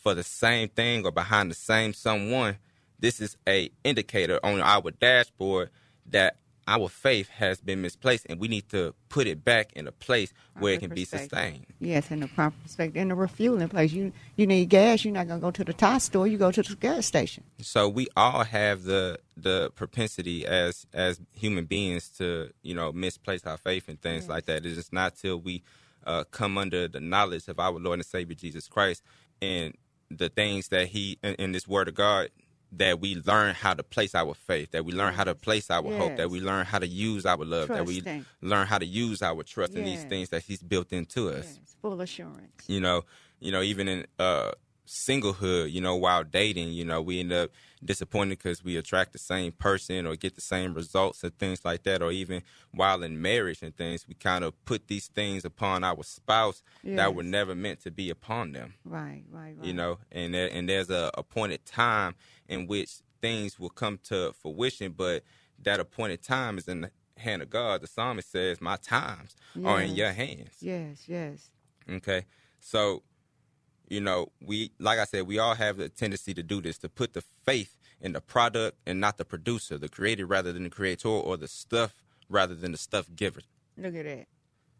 for 0.10 0.16
the 0.16 0.24
same 0.24 0.68
thing 0.70 1.06
or 1.06 1.12
behind 1.12 1.52
the 1.52 1.56
same 1.56 1.94
someone, 1.94 2.58
this 2.98 3.22
is 3.22 3.38
a 3.48 3.70
indicator 3.84 4.40
on 4.44 4.60
our 4.60 4.90
dashboard 4.90 5.70
that 6.08 6.38
our 6.68 6.90
faith 6.90 7.30
has 7.30 7.62
been 7.62 7.84
misplaced 7.84 8.26
and 8.28 8.40
we 8.40 8.48
need 8.48 8.68
to 8.70 8.96
put 9.10 9.28
it 9.28 9.46
back 9.46 9.72
in 9.74 9.88
a 9.88 9.92
place 9.92 10.34
where 10.58 10.74
it 10.74 10.80
can 10.80 10.90
be 10.90 11.06
sustained. 11.06 11.68
Yes, 11.80 12.10
in 12.10 12.22
the 12.22 12.28
proper 12.28 12.56
perspective. 12.64 13.00
In 13.00 13.10
the 13.10 13.16
refueling 13.16 13.70
place. 13.70 13.92
You 13.92 14.12
you 14.36 14.48
need 14.48 14.70
gas, 14.70 15.06
you're 15.06 15.14
not 15.14 15.28
gonna 15.28 15.42
go 15.42 15.52
to 15.52 15.64
the 15.64 15.74
tire 15.74 16.00
store, 16.00 16.26
you 16.26 16.40
go 16.40 16.52
to 16.52 16.64
the 16.64 16.76
gas 16.76 17.06
station. 17.06 17.44
So 17.62 17.88
we 17.88 18.08
all 18.18 18.44
have 18.44 18.84
the 18.84 19.20
the 19.38 19.72
propensity 19.76 20.48
as 20.48 20.88
as 20.92 21.22
human 21.34 21.66
beings 21.66 22.10
to, 22.18 22.50
you 22.64 22.74
know, 22.74 22.92
misplace 22.92 23.46
our 23.46 23.58
faith 23.58 23.88
and 23.88 24.02
things 24.02 24.24
yes. 24.24 24.30
like 24.30 24.46
that. 24.46 24.66
It's 24.66 24.76
just 24.76 24.92
not 24.92 25.18
till 25.18 25.40
we 25.40 25.62
uh, 26.04 26.24
come 26.32 26.58
under 26.58 26.88
the 26.88 27.00
knowledge 27.00 27.48
of 27.48 27.60
our 27.60 27.74
Lord 27.74 28.00
and 28.00 28.06
Savior 28.06 28.36
Jesus 28.36 28.68
Christ 28.68 29.04
and 29.42 29.76
the 30.10 30.30
things 30.30 30.70
that 30.70 30.88
he 30.88 31.18
in, 31.24 31.36
in 31.36 31.52
this 31.52 31.68
word 31.68 31.88
of 31.88 31.96
God 31.96 32.30
that 32.72 33.00
we 33.00 33.16
learn 33.26 33.56
how 33.56 33.74
to 33.74 33.84
place 33.84 34.14
our 34.14 34.34
faith, 34.34 34.72
that 34.72 34.86
we 34.86 34.92
learn 34.92 35.14
how 35.14 35.24
to 35.24 35.34
place 35.34 35.72
our 35.72 35.84
yes. 35.84 35.98
hope, 35.98 36.18
that 36.18 36.30
we 36.30 36.40
learn 36.40 36.66
how 36.66 36.78
to 36.78 36.88
use 36.88 37.26
our 37.26 37.38
love, 37.38 37.68
Trusting. 37.68 38.04
that 38.04 38.16
we 38.16 38.24
learn 38.42 38.68
how 38.68 38.78
to 38.78 38.86
use 38.86 39.22
our 39.22 39.42
trust 39.44 39.74
yes. 39.74 39.80
in 39.80 39.86
these 39.86 40.04
things 40.04 40.30
that 40.30 40.44
He's 40.44 40.62
built 40.62 40.94
into 40.94 41.30
us. 41.30 41.60
Full 41.82 42.00
assurance. 42.02 42.64
You 42.68 42.80
know, 42.80 43.06
you 43.40 43.52
know, 43.52 43.62
even 43.62 43.88
in 43.88 44.06
uh, 44.20 44.52
singlehood, 44.90 45.72
you 45.72 45.80
know, 45.80 45.96
while 45.96 46.24
dating, 46.24 46.74
you 46.74 46.84
know, 46.84 47.00
we 47.00 47.20
end 47.20 47.32
up 47.32 47.52
disappointed 47.86 48.40
because 48.40 48.64
we 48.64 48.76
attract 48.76 49.14
the 49.14 49.20
same 49.20 49.52
person 49.52 50.08
or 50.08 50.16
get 50.16 50.34
the 50.34 50.42
same 50.42 50.74
results 50.74 51.24
and 51.24 51.38
things 51.38 51.64
like 51.64 51.84
that, 51.84 52.02
or 52.02 52.12
even 52.12 52.42
while 52.74 53.04
in 53.04 53.22
marriage 53.22 53.62
and 53.62 53.76
things, 53.78 54.08
we 54.08 54.16
kind 54.16 54.44
of 54.44 54.54
put 54.66 54.88
these 54.88 55.08
things 55.08 55.46
upon 55.46 55.84
our 55.84 56.02
spouse 56.04 56.64
yes. 56.82 56.98
that 56.98 57.14
were 57.14 57.24
never 57.24 57.54
meant 57.54 57.82
to 57.82 57.92
be 57.92 58.10
upon 58.10 58.52
them. 58.54 58.74
Right, 58.84 59.24
right, 59.30 59.56
right. 59.56 59.66
You 59.66 59.74
know, 59.74 60.00
and 60.12 60.34
there, 60.34 60.50
and 60.52 60.68
there's 60.68 60.90
a 60.90 61.12
appointed 61.14 61.68
time 61.68 62.16
in 62.48 62.66
which 62.66 63.02
things 63.22 63.60
will 63.60 63.70
come 63.70 64.00
to 64.06 64.34
fruition, 64.42 64.94
but 64.98 65.24
that 65.62 65.80
appointed 65.80 66.24
time 66.24 66.58
is 66.58 66.68
in 66.68 66.82
the 66.82 66.92
hand 67.18 67.44
of 67.44 67.52
God. 67.52 67.82
The 67.82 67.88
psalmist 67.88 68.32
says, 68.32 68.60
My 68.60 68.78
times 68.78 69.36
yes. 69.54 69.66
are 69.68 69.82
in 69.82 69.96
your 69.96 70.14
hands. 70.14 70.56
Yes, 70.62 71.04
yes. 71.08 71.52
Okay. 71.88 72.26
So, 72.60 73.04
you 73.90 74.02
know, 74.02 74.32
we 74.42 74.72
like 74.80 75.00
I 75.00 75.06
said, 75.06 75.28
we 75.28 75.40
all 75.40 75.56
have 75.56 75.78
the 75.78 75.90
tendency 75.90 76.34
to 76.34 76.44
do 76.44 76.62
this, 76.62 76.78
to 76.80 76.90
put 76.90 77.14
the 77.14 77.24
faith 77.44 77.78
in 78.02 78.14
the 78.14 78.22
product 78.22 78.78
and 78.86 79.00
not 79.00 79.18
the 79.18 79.26
producer, 79.26 79.78
the 79.78 79.90
creator 79.90 80.26
rather 80.26 80.54
than 80.54 80.64
the 80.64 80.70
creator, 80.70 81.10
or 81.10 81.38
the 81.38 81.48
stuff 81.48 82.04
rather 82.30 82.56
than 82.56 82.72
the 82.72 82.78
stuff 82.78 83.08
giver. 83.16 83.42
Look 83.78 83.96
at 83.96 84.06
that. 84.06 84.28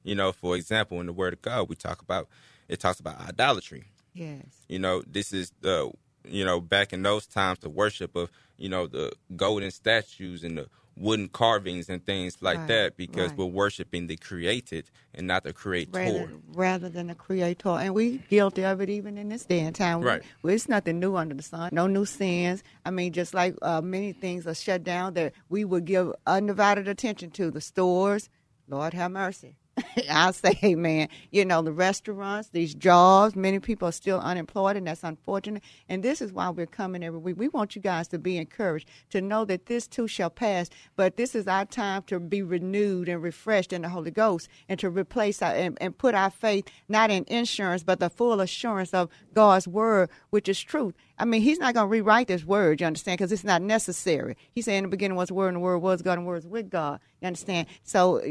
You 0.04 0.16
know, 0.16 0.32
for 0.32 0.56
example, 0.56 1.00
in 1.00 1.08
the 1.08 1.14
Word 1.14 1.34
of 1.34 1.42
God, 1.42 1.70
we 1.70 1.76
talk 1.76 2.02
about 2.02 2.30
it 2.68 2.80
talks 2.80 3.00
about 3.00 3.20
idolatry. 3.20 3.86
Yes. 4.14 4.46
You 4.68 4.80
know, 4.80 5.04
this 5.06 5.34
is 5.34 5.52
the 5.62 5.92
you 6.28 6.46
know, 6.46 6.60
back 6.60 6.94
in 6.94 7.02
those 7.02 7.26
times, 7.26 7.60
the 7.60 7.70
worship 7.70 8.16
of, 8.16 8.30
you 8.58 8.70
know, 8.70 8.88
the 8.88 9.12
golden 9.36 9.72
statues 9.72 10.44
and 10.44 10.58
the 10.58 10.68
wooden 11.00 11.30
carvings 11.30 11.90
and 11.90 12.06
things 12.06 12.38
like 12.42 12.58
right, 12.58 12.68
that 12.68 12.98
because 12.98 13.30
right. 13.30 13.38
we're 13.38 13.46
worshiping 13.46 14.08
the 14.08 14.18
created 14.18 14.90
and 15.16 15.26
not 15.26 15.44
the 15.44 15.54
creator. 15.54 15.92
Rather, 15.94 16.30
rather, 16.54 16.90
than 16.90 17.08
the 17.08 17.16
creator. 17.16 17.70
And 17.70 17.96
we 17.96 18.18
guilty 18.30 18.66
of 18.66 18.82
it 18.82 18.90
even 18.90 19.18
in 19.18 19.30
this 19.30 19.46
day 19.46 19.62
and 19.62 19.76
time. 19.76 20.02
Right. 20.02 20.22
Well, 20.44 20.54
it's 20.54 20.68
nothing 20.68 21.00
new 21.00 21.16
under 21.16 21.36
the 21.36 21.44
sun. 21.44 21.70
No 21.72 21.88
new 21.88 22.06
sins. 22.06 22.64
I 22.86 22.92
mean, 22.92 23.14
just 23.14 23.34
like 23.34 23.56
uh, 23.62 23.82
many 23.82 24.14
things 24.14 24.46
are 24.46 24.56
shut 24.56 24.84
down 24.84 25.14
that 25.14 25.34
we 25.48 25.66
would 25.66 25.86
give 25.86 26.14
undivided 26.28 26.88
attention 26.88 27.32
to. 27.32 27.50
The 27.50 27.62
stores, 27.62 28.30
Lord 28.68 28.94
have 28.94 29.12
mercy. 29.12 29.56
I'll 30.10 30.34
say 30.34 30.58
amen. 30.64 31.10
You 31.32 31.46
know, 31.46 31.62
the 31.62 31.72
restaurants, 31.72 32.50
these 32.50 32.74
jobs, 32.74 33.36
many 33.36 33.60
people 33.60 33.88
are 33.88 33.94
still 33.94 34.20
unemployed, 34.20 34.78
and 34.78 34.88
that's 34.88 35.04
unfortunate. 35.04 35.64
And 35.88 36.04
this 36.04 36.22
is 36.22 36.32
why 36.32 36.50
we're 36.50 36.66
coming 36.66 37.04
every 37.04 37.20
week. 37.20 37.38
We 37.38 37.48
want 37.48 37.76
you 37.76 37.82
guys 37.82 38.08
to 38.10 38.20
be 38.20 38.38
encouraged, 38.38 38.88
to 39.12 39.22
know 39.22 39.46
that 39.46 39.66
this 39.68 39.88
too 39.88 40.08
shall 40.08 40.30
pass, 40.30 40.70
but 40.96 41.18
this 41.18 41.36
is 41.36 41.48
our 41.48 41.66
time 41.66 42.04
to 42.04 42.20
be 42.20 42.42
renewed 42.42 43.10
and 43.10 43.22
refreshed 43.22 43.74
in 43.74 43.82
the 43.82 43.90
Holy 43.90 44.12
Ghost 44.12 44.50
and 44.68 44.80
to 44.80 44.90
replace 44.90 45.42
our, 45.42 45.54
and, 45.54 45.78
and 45.82 45.98
put 45.98 46.16
our 46.16 46.30
faith 46.30 46.66
not 46.88 47.12
in 47.12 47.26
insurance, 47.28 47.84
but 47.84 48.00
the 48.00 48.10
full 48.10 48.42
assurance 48.42 48.94
of 48.94 49.10
God's 49.34 49.68
word, 49.68 50.10
which 50.30 50.50
is 50.50 50.62
truth. 50.62 50.96
I 51.18 51.26
mean, 51.26 51.42
he's 51.42 51.60
not 51.60 51.74
going 51.74 51.86
to 51.86 51.92
rewrite 51.92 52.28
this 52.28 52.46
word, 52.46 52.80
you 52.80 52.88
understand, 52.88 53.18
because 53.18 53.34
it's 53.34 53.44
not 53.44 53.62
necessary. 53.62 54.38
He 54.52 54.62
said 54.62 54.76
in 54.76 54.84
the 54.84 54.90
beginning 54.90 55.18
was 55.18 55.28
the 55.28 55.34
word, 55.34 55.50
and 55.50 55.58
the 55.58 55.60
word 55.60 55.80
was 55.80 56.02
God, 56.02 56.18
and 56.18 56.26
the 56.26 56.28
word 56.28 56.36
was 56.36 56.48
with 56.48 56.70
God. 56.70 57.02
You 57.22 57.28
understand? 57.28 57.68
So 57.84 58.22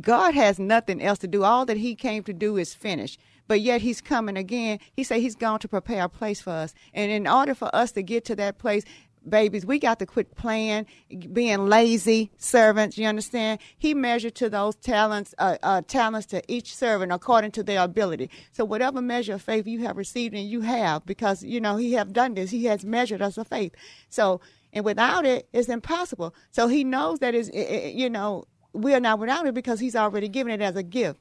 God 0.00 0.34
has 0.34 0.58
nothing 0.58 0.89
else 0.98 1.18
to 1.18 1.28
do. 1.28 1.44
All 1.44 1.66
that 1.66 1.76
he 1.76 1.94
came 1.94 2.22
to 2.24 2.32
do 2.32 2.56
is 2.56 2.72
finish. 2.72 3.18
But 3.46 3.60
yet 3.60 3.80
he's 3.82 4.00
coming 4.00 4.36
again. 4.36 4.78
He 4.92 5.02
said 5.04 5.20
he's 5.20 5.34
going 5.34 5.58
to 5.58 5.68
prepare 5.68 6.04
a 6.04 6.08
place 6.08 6.40
for 6.40 6.50
us. 6.50 6.72
And 6.94 7.10
in 7.10 7.26
order 7.26 7.54
for 7.54 7.74
us 7.74 7.92
to 7.92 8.02
get 8.02 8.24
to 8.26 8.36
that 8.36 8.58
place, 8.58 8.84
babies, 9.28 9.66
we 9.66 9.78
got 9.78 9.98
to 9.98 10.06
quit 10.06 10.34
playing, 10.34 10.86
being 11.32 11.66
lazy 11.66 12.30
servants. 12.36 12.96
You 12.96 13.06
understand? 13.06 13.60
He 13.76 13.92
measured 13.92 14.34
to 14.36 14.48
those 14.48 14.76
talents, 14.76 15.34
uh, 15.38 15.58
uh, 15.62 15.82
talents 15.86 16.26
to 16.28 16.42
each 16.46 16.74
servant 16.74 17.12
according 17.12 17.50
to 17.52 17.62
their 17.62 17.82
ability. 17.82 18.30
So 18.52 18.64
whatever 18.64 19.02
measure 19.02 19.34
of 19.34 19.42
faith 19.42 19.66
you 19.66 19.80
have 19.80 19.96
received, 19.96 20.34
and 20.34 20.48
you 20.48 20.60
have, 20.62 21.04
because 21.04 21.42
you 21.42 21.60
know 21.60 21.76
He 21.76 21.94
have 21.94 22.12
done 22.12 22.34
this. 22.34 22.50
He 22.50 22.64
has 22.66 22.84
measured 22.84 23.22
us 23.22 23.36
of 23.36 23.48
faith. 23.48 23.74
So 24.08 24.40
and 24.72 24.84
without 24.84 25.26
it, 25.26 25.48
it's 25.52 25.68
impossible. 25.68 26.34
So 26.50 26.68
He 26.68 26.84
knows 26.84 27.18
that 27.18 27.34
is, 27.34 27.50
you 27.52 28.08
know, 28.08 28.44
we 28.72 28.94
are 28.94 29.00
not 29.00 29.18
without 29.18 29.46
it 29.46 29.54
because 29.54 29.80
He's 29.80 29.96
already 29.96 30.28
given 30.28 30.52
it 30.52 30.62
as 30.62 30.76
a 30.76 30.82
gift. 30.82 31.20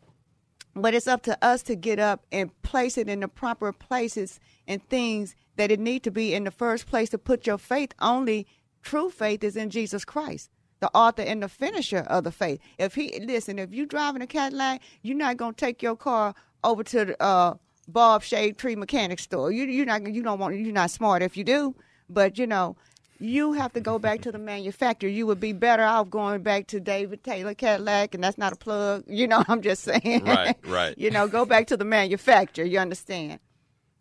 But 0.75 0.93
it's 0.93 1.07
up 1.07 1.23
to 1.23 1.37
us 1.43 1.63
to 1.63 1.75
get 1.75 1.99
up 1.99 2.25
and 2.31 2.61
place 2.61 2.97
it 2.97 3.09
in 3.09 3.21
the 3.21 3.27
proper 3.27 3.73
places 3.73 4.39
and 4.67 4.87
things 4.87 5.35
that 5.55 5.71
it 5.71 5.79
need 5.79 6.03
to 6.03 6.11
be 6.11 6.33
in 6.33 6.43
the 6.43 6.51
first 6.51 6.85
place 6.85 7.09
to 7.09 7.17
put 7.17 7.47
your 7.47 7.57
faith. 7.57 7.93
Only 7.99 8.47
true 8.83 9.09
faith 9.09 9.43
is 9.43 9.55
in 9.55 9.69
Jesus 9.69 10.05
Christ 10.05 10.49
the 10.79 10.89
author 10.93 11.21
and 11.21 11.43
the 11.43 11.49
finisher 11.49 11.99
of 11.99 12.23
the 12.23 12.31
faith. 12.31 12.59
If 12.77 12.95
he 12.95 13.19
listen 13.19 13.59
if 13.59 13.73
you 13.73 13.85
driving 13.85 14.21
a 14.21 14.27
Cadillac 14.27 14.81
you're 15.01 15.17
not 15.17 15.37
to 15.37 15.51
take 15.53 15.81
your 15.81 15.95
car 15.95 16.33
over 16.63 16.83
to 16.83 17.05
the 17.05 17.21
uh, 17.21 17.55
Bob 17.87 18.23
Shade 18.23 18.57
Tree 18.57 18.75
Mechanic 18.75 19.19
store. 19.19 19.51
You 19.51 19.65
you're 19.65 19.85
not 19.85 20.07
you 20.13 20.23
don't 20.23 20.39
want 20.39 20.55
you're 20.55 20.73
not 20.73 20.91
smart 20.91 21.21
if 21.21 21.35
you 21.35 21.43
do. 21.43 21.75
But 22.09 22.37
you 22.37 22.47
know 22.47 22.75
you 23.19 23.53
have 23.53 23.73
to 23.73 23.81
go 23.81 23.99
back 23.99 24.21
to 24.21 24.31
the 24.31 24.39
manufacturer. 24.39 25.09
You 25.09 25.27
would 25.27 25.39
be 25.39 25.51
better 25.51 25.83
off 25.83 26.09
going 26.09 26.41
back 26.41 26.67
to 26.67 26.79
David 26.79 27.23
Taylor 27.23 27.53
Cadillac, 27.53 28.15
and 28.15 28.23
that's 28.23 28.37
not 28.37 28.53
a 28.53 28.55
plug. 28.55 29.03
You 29.07 29.27
know, 29.27 29.43
I'm 29.47 29.61
just 29.61 29.83
saying. 29.83 30.23
Right, 30.23 30.55
right. 30.65 30.97
you 30.97 31.11
know, 31.11 31.27
go 31.27 31.45
back 31.45 31.67
to 31.67 31.77
the 31.77 31.85
manufacturer. 31.85 32.65
You 32.65 32.79
understand? 32.79 33.39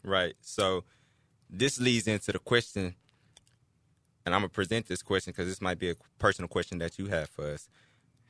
Right. 0.04 0.34
So 0.40 0.84
this 1.50 1.80
leads 1.80 2.06
into 2.06 2.32
the 2.32 2.38
question, 2.38 2.94
and 4.24 4.34
I'm 4.34 4.42
gonna 4.42 4.50
present 4.50 4.86
this 4.86 5.02
question 5.02 5.32
because 5.32 5.48
this 5.48 5.60
might 5.60 5.78
be 5.78 5.90
a 5.90 5.94
personal 6.18 6.48
question 6.48 6.78
that 6.78 6.98
you 6.98 7.06
have 7.06 7.28
for 7.28 7.50
us. 7.50 7.68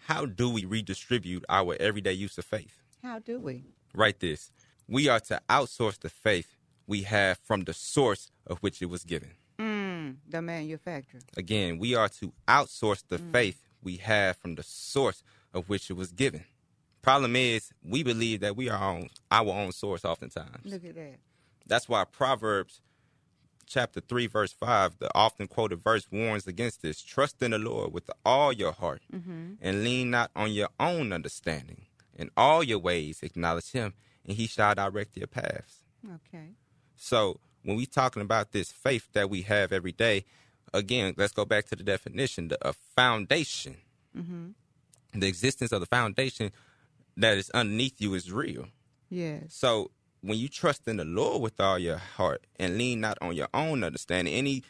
How 0.07 0.25
do 0.25 0.49
we 0.49 0.65
redistribute 0.65 1.45
our 1.51 1.77
everyday 1.79 2.15
use 2.15 2.39
of 2.39 2.47
faith? 2.47 2.83
How 3.03 3.19
do 3.19 3.39
we? 3.39 3.65
Write 3.95 4.21
this. 4.21 4.51
We 4.89 5.09
are 5.09 5.21
to 5.21 5.43
outsource 5.51 6.01
the 6.01 6.09
faith 6.09 6.57
we 6.87 7.03
have 7.03 7.39
from 7.39 7.65
the 7.65 7.75
source 7.75 8.31
of 8.47 8.59
which 8.61 8.81
it 8.81 8.87
was 8.87 9.05
given. 9.05 9.33
Mm, 10.09 10.17
the 10.29 10.43
manufacturer. 10.43 11.21
Again, 11.37 11.79
we 11.79 11.95
are 11.95 12.09
to 12.09 12.33
outsource 12.47 13.03
the 13.07 13.19
mm. 13.19 13.33
faith 13.33 13.61
we 13.83 13.97
have 13.99 14.37
from 14.37 14.55
the 14.55 14.63
source 14.63 15.23
of 15.53 15.69
which 15.69 15.91
it 15.91 15.95
was 15.95 16.13
given. 16.13 16.45
Problem 17.03 17.37
is, 17.37 17.73
we 17.83 18.03
believe 18.03 18.41
that 18.41 18.57
we 18.57 18.69
are 18.69 18.79
on 18.79 19.09
our 19.31 19.49
own 19.51 19.73
source 19.73 20.05
oftentimes. 20.05 20.65
Look 20.65 20.85
at 20.85 20.95
that. 20.95 21.17
That's 21.67 21.89
why 21.89 22.05
Proverbs 22.05 22.81
chapter 23.67 24.01
3, 24.01 24.27
verse 24.27 24.53
5, 24.53 24.99
the 24.99 25.11
often 25.15 25.47
quoted 25.47 25.83
verse 25.85 26.07
warns 26.11 26.47
against 26.47 26.83
this. 26.83 27.03
Trust 27.03 27.43
in 27.43 27.53
the 27.53 27.59
Lord 27.59 27.93
with 27.93 28.11
all 28.25 28.53
your 28.53 28.73
heart 28.73 29.03
mm-hmm. 29.13 29.55
and 29.61 29.85
lean 29.85 30.11
not 30.11 30.31
on 30.35 30.51
your 30.53 30.69
own 30.81 31.13
understanding. 31.13 31.87
In 32.15 32.31
all 32.37 32.65
your 32.65 32.81
ways, 32.81 33.23
acknowledge 33.23 33.71
him, 33.71 33.95
and 34.27 34.37
he 34.37 34.49
shall 34.49 34.75
direct 34.75 35.17
your 35.17 35.29
paths. 35.29 35.85
Okay. 36.05 36.49
So, 36.97 37.39
when 37.63 37.77
we 37.77 37.87
talking 37.87 38.23
about 38.23 38.53
this 38.53 38.73
faith 38.73 39.09
that 39.13 39.31
we 39.31 39.43
have 39.43 39.73
every 39.73 39.93
day, 39.93 40.25
again, 40.73 41.15
let's 41.17 41.33
go 41.33 41.45
back 41.45 41.67
to 41.67 41.77
the 41.77 41.83
definition 41.83 42.49
the, 42.49 42.69
a 42.69 42.73
foundation. 42.73 43.77
Mm-hmm. 44.17 44.49
The 45.19 45.27
existence 45.27 45.73
of 45.73 45.81
the 45.81 45.87
foundation 45.87 46.53
that 47.17 47.37
is 47.39 47.51
underneath 47.51 48.01
you 48.01 48.15
is 48.15 48.31
real. 48.31 48.67
Yes. 49.11 49.43
So 49.49 49.91
when 50.21 50.39
you 50.39 50.49
trust 50.49 50.87
in 50.87 50.97
the 50.97 51.05
Lord 51.05 51.43
with 51.43 51.61
all 51.61 51.79
your 51.79 51.99
heart 51.99 52.47
and 52.57 52.77
lean 52.77 53.01
not 53.01 53.19
on 53.21 53.35
your 53.35 53.49
own 53.55 53.85
understanding, 53.85 54.35
any 54.35 54.65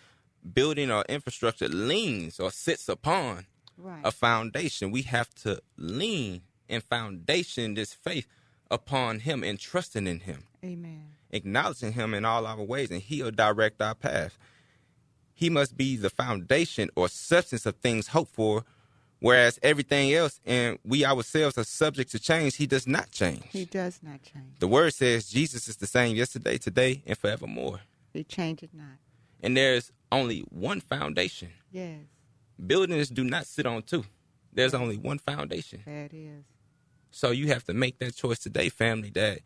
building 0.52 0.90
or 0.90 1.04
infrastructure 1.08 1.68
leans 1.68 2.38
or 2.38 2.50
sits 2.50 2.88
upon 2.88 3.46
right. 3.76 4.00
a 4.04 4.10
foundation. 4.10 4.90
We 4.90 5.02
have 5.02 5.34
to 5.36 5.60
lean 5.76 6.42
and 6.68 6.82
foundation 6.82 7.74
this 7.74 7.94
faith 7.94 8.26
upon 8.70 9.20
Him 9.20 9.42
and 9.42 9.58
trusting 9.58 10.06
in 10.06 10.20
Him. 10.20 10.44
Amen. 10.64 11.06
Acknowledging 11.30 11.92
Him 11.92 12.14
in 12.14 12.24
all 12.24 12.46
our 12.46 12.62
ways, 12.62 12.90
and 12.90 13.02
He'll 13.02 13.30
direct 13.30 13.80
our 13.82 13.94
path. 13.94 14.38
He 15.34 15.50
must 15.50 15.76
be 15.76 15.96
the 15.96 16.10
foundation 16.10 16.90
or 16.96 17.08
substance 17.08 17.64
of 17.66 17.76
things 17.76 18.08
hoped 18.08 18.34
for 18.34 18.64
Whereas 19.20 19.58
everything 19.62 20.12
else, 20.14 20.40
and 20.46 20.78
we 20.84 21.04
ourselves 21.04 21.58
are 21.58 21.64
subject 21.64 22.12
to 22.12 22.20
change, 22.20 22.56
he 22.56 22.66
does 22.66 22.86
not 22.86 23.10
change. 23.10 23.42
He 23.50 23.64
does 23.64 24.00
not 24.02 24.22
change. 24.22 24.58
The 24.60 24.68
word 24.68 24.94
says 24.94 25.28
Jesus 25.28 25.66
is 25.68 25.76
the 25.76 25.88
same 25.88 26.14
yesterday, 26.14 26.56
today, 26.58 27.02
and 27.04 27.18
forevermore. 27.18 27.80
He 28.12 28.22
changes 28.22 28.70
not. 28.72 28.98
And 29.42 29.56
there's 29.56 29.90
only 30.12 30.40
one 30.50 30.80
foundation. 30.80 31.50
Yes. 31.72 31.98
Buildings 32.64 33.08
do 33.08 33.24
not 33.24 33.46
sit 33.46 33.66
on 33.66 33.82
two. 33.82 34.04
There's 34.52 34.74
only 34.74 34.96
one 34.96 35.18
foundation. 35.18 35.82
That 35.84 36.14
is. 36.14 36.44
So 37.10 37.30
you 37.30 37.48
have 37.48 37.64
to 37.64 37.74
make 37.74 37.98
that 37.98 38.14
choice 38.14 38.38
today, 38.38 38.68
family, 38.68 39.10
that 39.10 39.40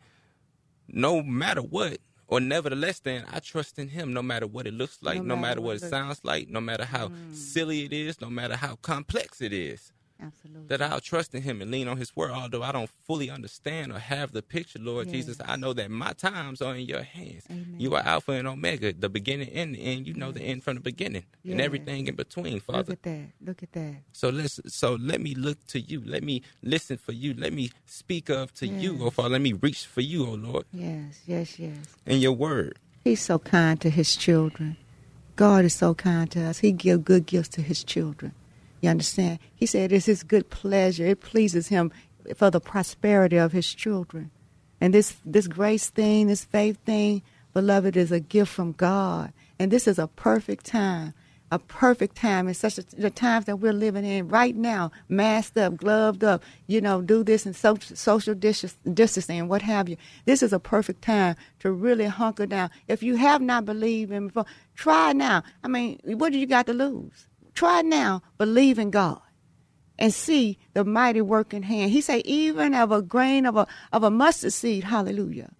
no 0.87 1.21
matter 1.21 1.61
what, 1.61 1.97
or 2.27 2.39
nevertheless, 2.39 2.99
then 2.99 3.25
I 3.31 3.39
trust 3.39 3.79
in 3.79 3.89
Him 3.89 4.13
no 4.13 4.21
matter 4.21 4.47
what 4.47 4.67
it 4.67 4.73
looks 4.73 4.99
like, 5.01 5.17
no, 5.17 5.23
no 5.23 5.35
matter, 5.35 5.41
matter, 5.41 5.61
what, 5.61 5.75
it 5.77 5.81
sounds 5.81 6.23
like, 6.23 6.49
no 6.49 6.61
matter 6.61 6.85
how 6.85 7.09
mm. 7.09 7.33
silly 7.35 7.85
it 7.85 7.93
is, 7.93 8.21
no 8.21 8.29
matter 8.29 8.55
how 8.55 8.75
complex 8.77 9.41
it 9.41 9.53
is. 9.53 9.91
Absolutely. 10.25 10.67
That 10.67 10.81
I'll 10.81 10.99
trust 10.99 11.35
in 11.35 11.41
Him 11.41 11.61
and 11.61 11.71
lean 11.71 11.87
on 11.87 11.97
His 11.97 12.15
word, 12.15 12.31
although 12.31 12.63
I 12.63 12.71
don't 12.71 12.89
fully 13.05 13.29
understand 13.29 13.91
or 13.91 13.99
have 13.99 14.31
the 14.31 14.41
picture, 14.41 14.79
Lord 14.79 15.07
yes. 15.07 15.13
Jesus. 15.13 15.37
I 15.45 15.55
know 15.55 15.73
that 15.73 15.91
my 15.91 16.13
times 16.13 16.61
are 16.61 16.75
in 16.75 16.85
your 16.85 17.03
hands. 17.03 17.43
Amen. 17.49 17.75
You 17.77 17.95
are 17.95 18.01
Alpha 18.03 18.31
and 18.31 18.47
Omega, 18.47 18.93
the 18.93 19.09
beginning 19.09 19.49
and 19.49 19.75
the 19.75 19.83
end. 19.83 20.07
You 20.07 20.13
know 20.13 20.27
yes. 20.27 20.35
the 20.35 20.43
end 20.43 20.63
from 20.63 20.75
the 20.75 20.81
beginning 20.81 21.23
yes. 21.43 21.51
and 21.51 21.61
everything 21.61 22.07
in 22.07 22.15
between, 22.15 22.59
Father. 22.59 22.79
Look 22.79 22.91
at 22.91 23.03
that. 23.03 23.27
Look 23.41 23.63
at 23.63 23.71
that. 23.73 23.95
So 24.11 24.29
let's 24.29 24.59
so 24.67 24.95
let 24.95 25.21
me 25.21 25.35
look 25.35 25.65
to 25.67 25.79
you. 25.79 26.01
Let 26.05 26.23
me 26.23 26.43
listen 26.61 26.97
for 26.97 27.11
you. 27.11 27.33
Let 27.33 27.53
me 27.53 27.71
speak 27.85 28.29
of 28.29 28.53
to 28.55 28.67
you, 28.67 28.97
oh 29.01 29.09
Father. 29.09 29.29
Let 29.29 29.41
me 29.41 29.53
reach 29.53 29.85
for 29.85 30.01
you, 30.01 30.25
oh 30.25 30.35
Lord. 30.35 30.65
Yes, 30.71 31.21
yes, 31.25 31.59
yes. 31.59 31.77
In 32.05 32.19
your 32.19 32.33
word. 32.33 32.79
He's 33.03 33.21
so 33.21 33.37
kind 33.39 33.81
to 33.81 33.89
his 33.89 34.15
children. 34.15 34.77
God 35.35 35.65
is 35.65 35.73
so 35.73 35.93
kind 35.93 36.29
to 36.31 36.43
us. 36.45 36.59
He 36.59 36.71
gives 36.71 37.03
good 37.03 37.25
gifts 37.25 37.49
to 37.49 37.61
his 37.61 37.83
children. 37.83 38.33
You 38.83 38.89
understand? 38.89 39.39
He 39.55 39.65
said 39.65 39.93
it's 39.93 40.07
his 40.07 40.23
good 40.23 40.49
pleasure. 40.49 41.05
It 41.05 41.21
pleases 41.21 41.69
him 41.69 41.91
for 42.35 42.51
the 42.51 42.59
prosperity 42.59 43.37
of 43.37 43.53
his 43.53 43.73
children. 43.73 44.29
And 44.81 44.93
this, 44.93 45.15
this 45.25 45.47
grace 45.47 45.89
thing, 45.89 46.27
this 46.27 46.43
faith 46.43 46.77
thing, 46.85 47.21
beloved, 47.53 47.95
is 47.95 48.11
a 48.11 48.19
gift 48.19 48.51
from 48.51 48.73
God. 48.73 49.31
And 49.57 49.71
this 49.71 49.87
is 49.87 49.97
a 49.97 50.07
perfect 50.07 50.65
time 50.65 51.13
a 51.53 51.59
perfect 51.59 52.15
time 52.15 52.47
in 52.47 52.53
such 52.55 52.79
a, 52.79 52.83
the 52.97 53.11
times 53.11 53.45
that 53.45 53.57
we're 53.57 53.71
living 53.71 54.03
in 54.03 54.27
right 54.27 54.55
now, 54.55 54.91
masked 55.07 55.55
up, 55.55 55.77
gloved 55.77 56.23
up, 56.23 56.41
you 56.65 56.81
know, 56.81 56.99
do 56.99 57.23
this 57.23 57.45
and 57.45 57.55
so, 57.55 57.77
social 57.79 58.33
distancing 58.33 59.39
and 59.39 59.47
what 59.47 59.61
have 59.61 59.87
you. 59.87 59.95
This 60.25 60.41
is 60.41 60.51
a 60.51 60.57
perfect 60.57 61.03
time 61.03 61.35
to 61.59 61.71
really 61.71 62.05
hunker 62.05 62.47
down. 62.47 62.71
If 62.87 63.03
you 63.03 63.17
have 63.17 63.39
not 63.39 63.65
believed 63.65 64.11
in 64.11 64.27
before, 64.27 64.47
try 64.73 65.13
now. 65.13 65.43
I 65.63 65.67
mean, 65.67 65.99
what 66.03 66.31
do 66.31 66.39
you 66.39 66.47
got 66.47 66.65
to 66.65 66.73
lose? 66.73 67.27
Try 67.53 67.81
now, 67.81 68.21
believe 68.37 68.79
in 68.79 68.91
God 68.91 69.21
and 69.99 70.13
see 70.13 70.57
the 70.73 70.83
mighty 70.83 71.21
working 71.21 71.63
hand. 71.63 71.91
He 71.91 72.01
say, 72.01 72.19
even 72.25 72.73
of 72.73 72.91
a 72.91 73.01
grain 73.01 73.45
of 73.45 73.55
a 73.55 73.67
of 73.91 74.03
a 74.03 74.09
mustard 74.09 74.53
seed, 74.53 74.85
hallelujah 74.85 75.51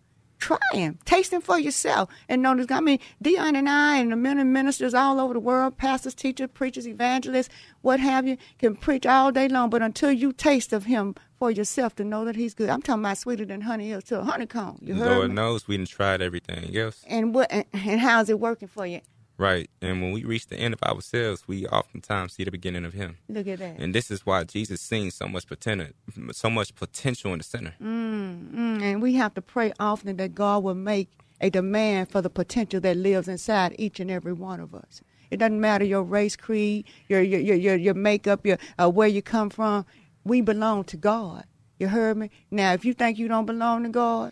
Try 0.44 0.58
him. 0.74 1.00
Taste 1.06 1.32
him 1.32 1.40
for 1.40 1.58
yourself. 1.58 2.10
And 2.28 2.42
notice, 2.42 2.68
I 2.70 2.82
mean, 2.82 3.00
Dion 3.22 3.56
and 3.56 3.70
I 3.70 3.96
and 3.96 4.12
the 4.12 4.18
many 4.18 4.44
ministers 4.44 4.94
all 4.94 5.18
over 5.22 5.34
the 5.34 5.40
world, 5.40 5.78
pastors, 5.78 6.14
teachers, 6.14 6.50
preachers, 6.54 6.86
evangelists, 6.86 7.48
what 7.82 8.02
have 8.02 8.28
you, 8.28 8.36
can 8.60 8.76
preach 8.76 9.06
all 9.06 9.32
day 9.32 9.48
long. 9.48 9.70
But 9.70 9.82
until 9.82 10.12
you 10.12 10.34
taste 10.34 10.74
of 10.74 10.84
him 10.84 11.16
for 11.40 11.50
yourself 11.50 11.96
to 11.96 12.04
know 12.04 12.26
that 12.26 12.36
he's 12.36 12.54
good, 12.54 12.70
I'm 12.70 12.82
talking 12.82 13.04
about 13.04 13.20
sweeter 13.20 13.46
than 13.46 13.62
honey 13.62 13.94
is 13.94 14.04
to 14.06 14.20
a 14.20 14.24
honeycomb. 14.26 14.80
You 14.82 14.96
heard 14.96 15.16
Lord 15.16 15.30
me? 15.30 15.36
knows 15.36 15.66
we 15.66 15.78
done 15.78 15.86
tried 15.86 16.22
everything 16.22 16.76
else. 16.76 17.06
And 17.08 17.34
what? 17.34 17.50
And, 17.50 17.64
and 17.72 18.02
how's 18.02 18.30
it 18.30 18.38
working 18.38 18.68
for 18.68 18.86
you? 18.86 19.00
Right. 19.44 19.70
And 19.82 20.02
when 20.02 20.14
we 20.14 20.24
reach 20.24 20.48
the 20.48 20.56
end 20.56 20.74
of 20.74 20.82
ourselves, 20.84 21.50
we 21.50 21.68
oftentimes 21.68 22.32
see 22.32 22.46
the 22.46 22.52
beginning 22.52 22.86
of 22.86 22.94
Him. 22.94 23.18
Look 23.28 23.46
at 23.48 23.60
that. 23.60 23.78
And 23.78 23.94
this 23.94 24.10
is 24.10 24.26
why 24.26 24.46
Jesus 24.46 24.80
seen 24.80 25.12
so 25.12 25.28
much 25.28 25.48
potential, 25.48 25.88
so 26.32 26.50
much 26.50 26.74
potential 26.76 27.34
in 27.34 27.40
the 27.40 27.44
center. 27.44 27.74
Mm, 27.84 28.82
and 28.82 29.02
we 29.02 29.16
have 29.16 29.34
to 29.34 29.42
pray 29.42 29.74
often 29.82 30.16
that 30.16 30.34
God 30.34 30.64
will 30.64 30.76
make 30.76 31.10
a 31.42 31.50
demand 31.50 32.10
for 32.10 32.22
the 32.22 32.30
potential 32.30 32.80
that 32.80 32.96
lives 32.96 33.28
inside 33.28 33.76
each 33.78 34.00
and 34.00 34.10
every 34.10 34.32
one 34.32 34.62
of 34.62 34.74
us. 34.74 35.02
It 35.30 35.38
doesn't 35.42 35.60
matter 35.60 35.84
your 35.84 36.04
race, 36.04 36.38
creed, 36.38 36.86
your 37.10 37.22
your 37.22 37.42
your 37.42 37.58
your, 37.58 37.76
your 37.76 37.96
makeup, 37.96 38.46
your 38.46 38.58
uh, 38.80 38.90
where 38.90 39.10
you 39.10 39.22
come 39.22 39.50
from. 39.50 39.86
We 40.24 40.40
belong 40.40 40.86
to 40.86 40.96
God. 40.96 41.44
You 41.80 41.90
heard 41.90 42.16
me? 42.16 42.30
Now, 42.50 42.72
if 42.72 42.86
you 42.86 42.94
think 42.94 43.20
you 43.20 43.28
don't 43.28 43.46
belong 43.46 43.84
to 43.84 43.90
God, 43.90 44.32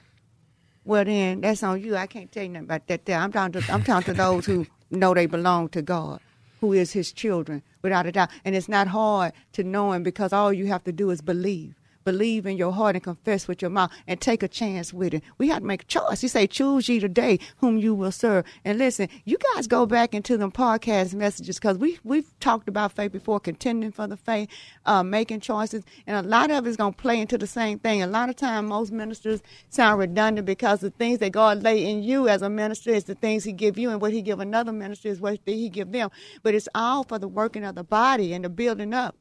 well 0.85 1.03
then 1.03 1.41
that's 1.41 1.63
on 1.63 1.81
you. 1.81 1.97
I 1.97 2.07
can't 2.07 2.31
tell 2.31 2.43
you 2.43 2.49
nothing 2.49 2.67
about 2.67 2.87
that. 2.87 3.03
There, 3.03 3.17
I'm 3.17 3.33
talking 3.33 3.61
to 3.61 3.73
I'm 3.73 3.83
talking 3.83 4.13
to 4.13 4.17
those 4.17 4.45
who 4.45 4.65
know 4.91 5.13
they 5.13 5.25
belong 5.25 5.69
to 5.69 5.81
God, 5.81 6.19
who 6.59 6.73
is 6.73 6.93
His 6.93 7.11
children, 7.11 7.63
without 7.81 8.05
a 8.05 8.11
doubt. 8.11 8.29
And 8.45 8.55
it's 8.55 8.69
not 8.69 8.87
hard 8.87 9.33
to 9.53 9.63
know 9.63 9.93
Him 9.93 10.03
because 10.03 10.33
all 10.33 10.53
you 10.53 10.67
have 10.67 10.83
to 10.83 10.91
do 10.91 11.09
is 11.09 11.21
believe 11.21 11.75
believe 12.03 12.45
in 12.45 12.57
your 12.57 12.71
heart 12.71 12.95
and 12.95 13.03
confess 13.03 13.47
with 13.47 13.61
your 13.61 13.71
mouth 13.71 13.91
and 14.07 14.19
take 14.19 14.43
a 14.43 14.47
chance 14.47 14.93
with 14.93 15.13
it. 15.13 15.23
We 15.37 15.49
have 15.49 15.59
to 15.59 15.65
make 15.65 15.83
a 15.83 15.85
choice. 15.85 16.21
He 16.21 16.27
say, 16.27 16.47
choose 16.47 16.87
ye 16.89 16.99
today 16.99 17.39
whom 17.57 17.77
you 17.77 17.93
will 17.93 18.11
serve. 18.11 18.45
And 18.65 18.77
listen, 18.77 19.09
you 19.25 19.37
guys 19.55 19.67
go 19.67 19.85
back 19.85 20.13
into 20.13 20.37
them 20.37 20.51
podcast 20.51 21.13
messages 21.13 21.57
because 21.57 21.77
we, 21.77 21.99
we've 22.03 22.37
talked 22.39 22.67
about 22.67 22.93
faith 22.93 23.11
before, 23.11 23.39
contending 23.39 23.91
for 23.91 24.07
the 24.07 24.17
faith, 24.17 24.49
uh, 24.85 25.03
making 25.03 25.41
choices. 25.41 25.83
And 26.07 26.17
a 26.17 26.27
lot 26.27 26.51
of 26.51 26.67
it's 26.67 26.77
going 26.77 26.93
to 26.93 27.01
play 27.01 27.19
into 27.19 27.37
the 27.37 27.47
same 27.47 27.79
thing. 27.79 28.01
A 28.01 28.07
lot 28.07 28.29
of 28.29 28.35
time, 28.35 28.67
most 28.67 28.91
ministers 28.91 29.41
sound 29.69 29.99
redundant 29.99 30.45
because 30.45 30.79
the 30.79 30.91
things 30.91 31.19
that 31.19 31.31
God 31.31 31.63
lay 31.63 31.85
in 31.89 32.03
you 32.03 32.27
as 32.27 32.41
a 32.41 32.49
minister 32.49 32.91
is 32.91 33.05
the 33.05 33.15
things 33.15 33.43
he 33.43 33.51
give 33.51 33.77
you 33.77 33.89
and 33.89 34.01
what 34.01 34.13
he 34.13 34.21
give 34.21 34.39
another 34.39 34.71
minister 34.71 35.09
is 35.09 35.19
what 35.19 35.39
he 35.45 35.69
give 35.69 35.91
them. 35.91 36.09
But 36.43 36.55
it's 36.55 36.69
all 36.75 37.03
for 37.03 37.19
the 37.19 37.27
working 37.27 37.63
of 37.63 37.75
the 37.75 37.83
body 37.83 38.33
and 38.33 38.43
the 38.43 38.49
building 38.49 38.93
up 38.93 39.15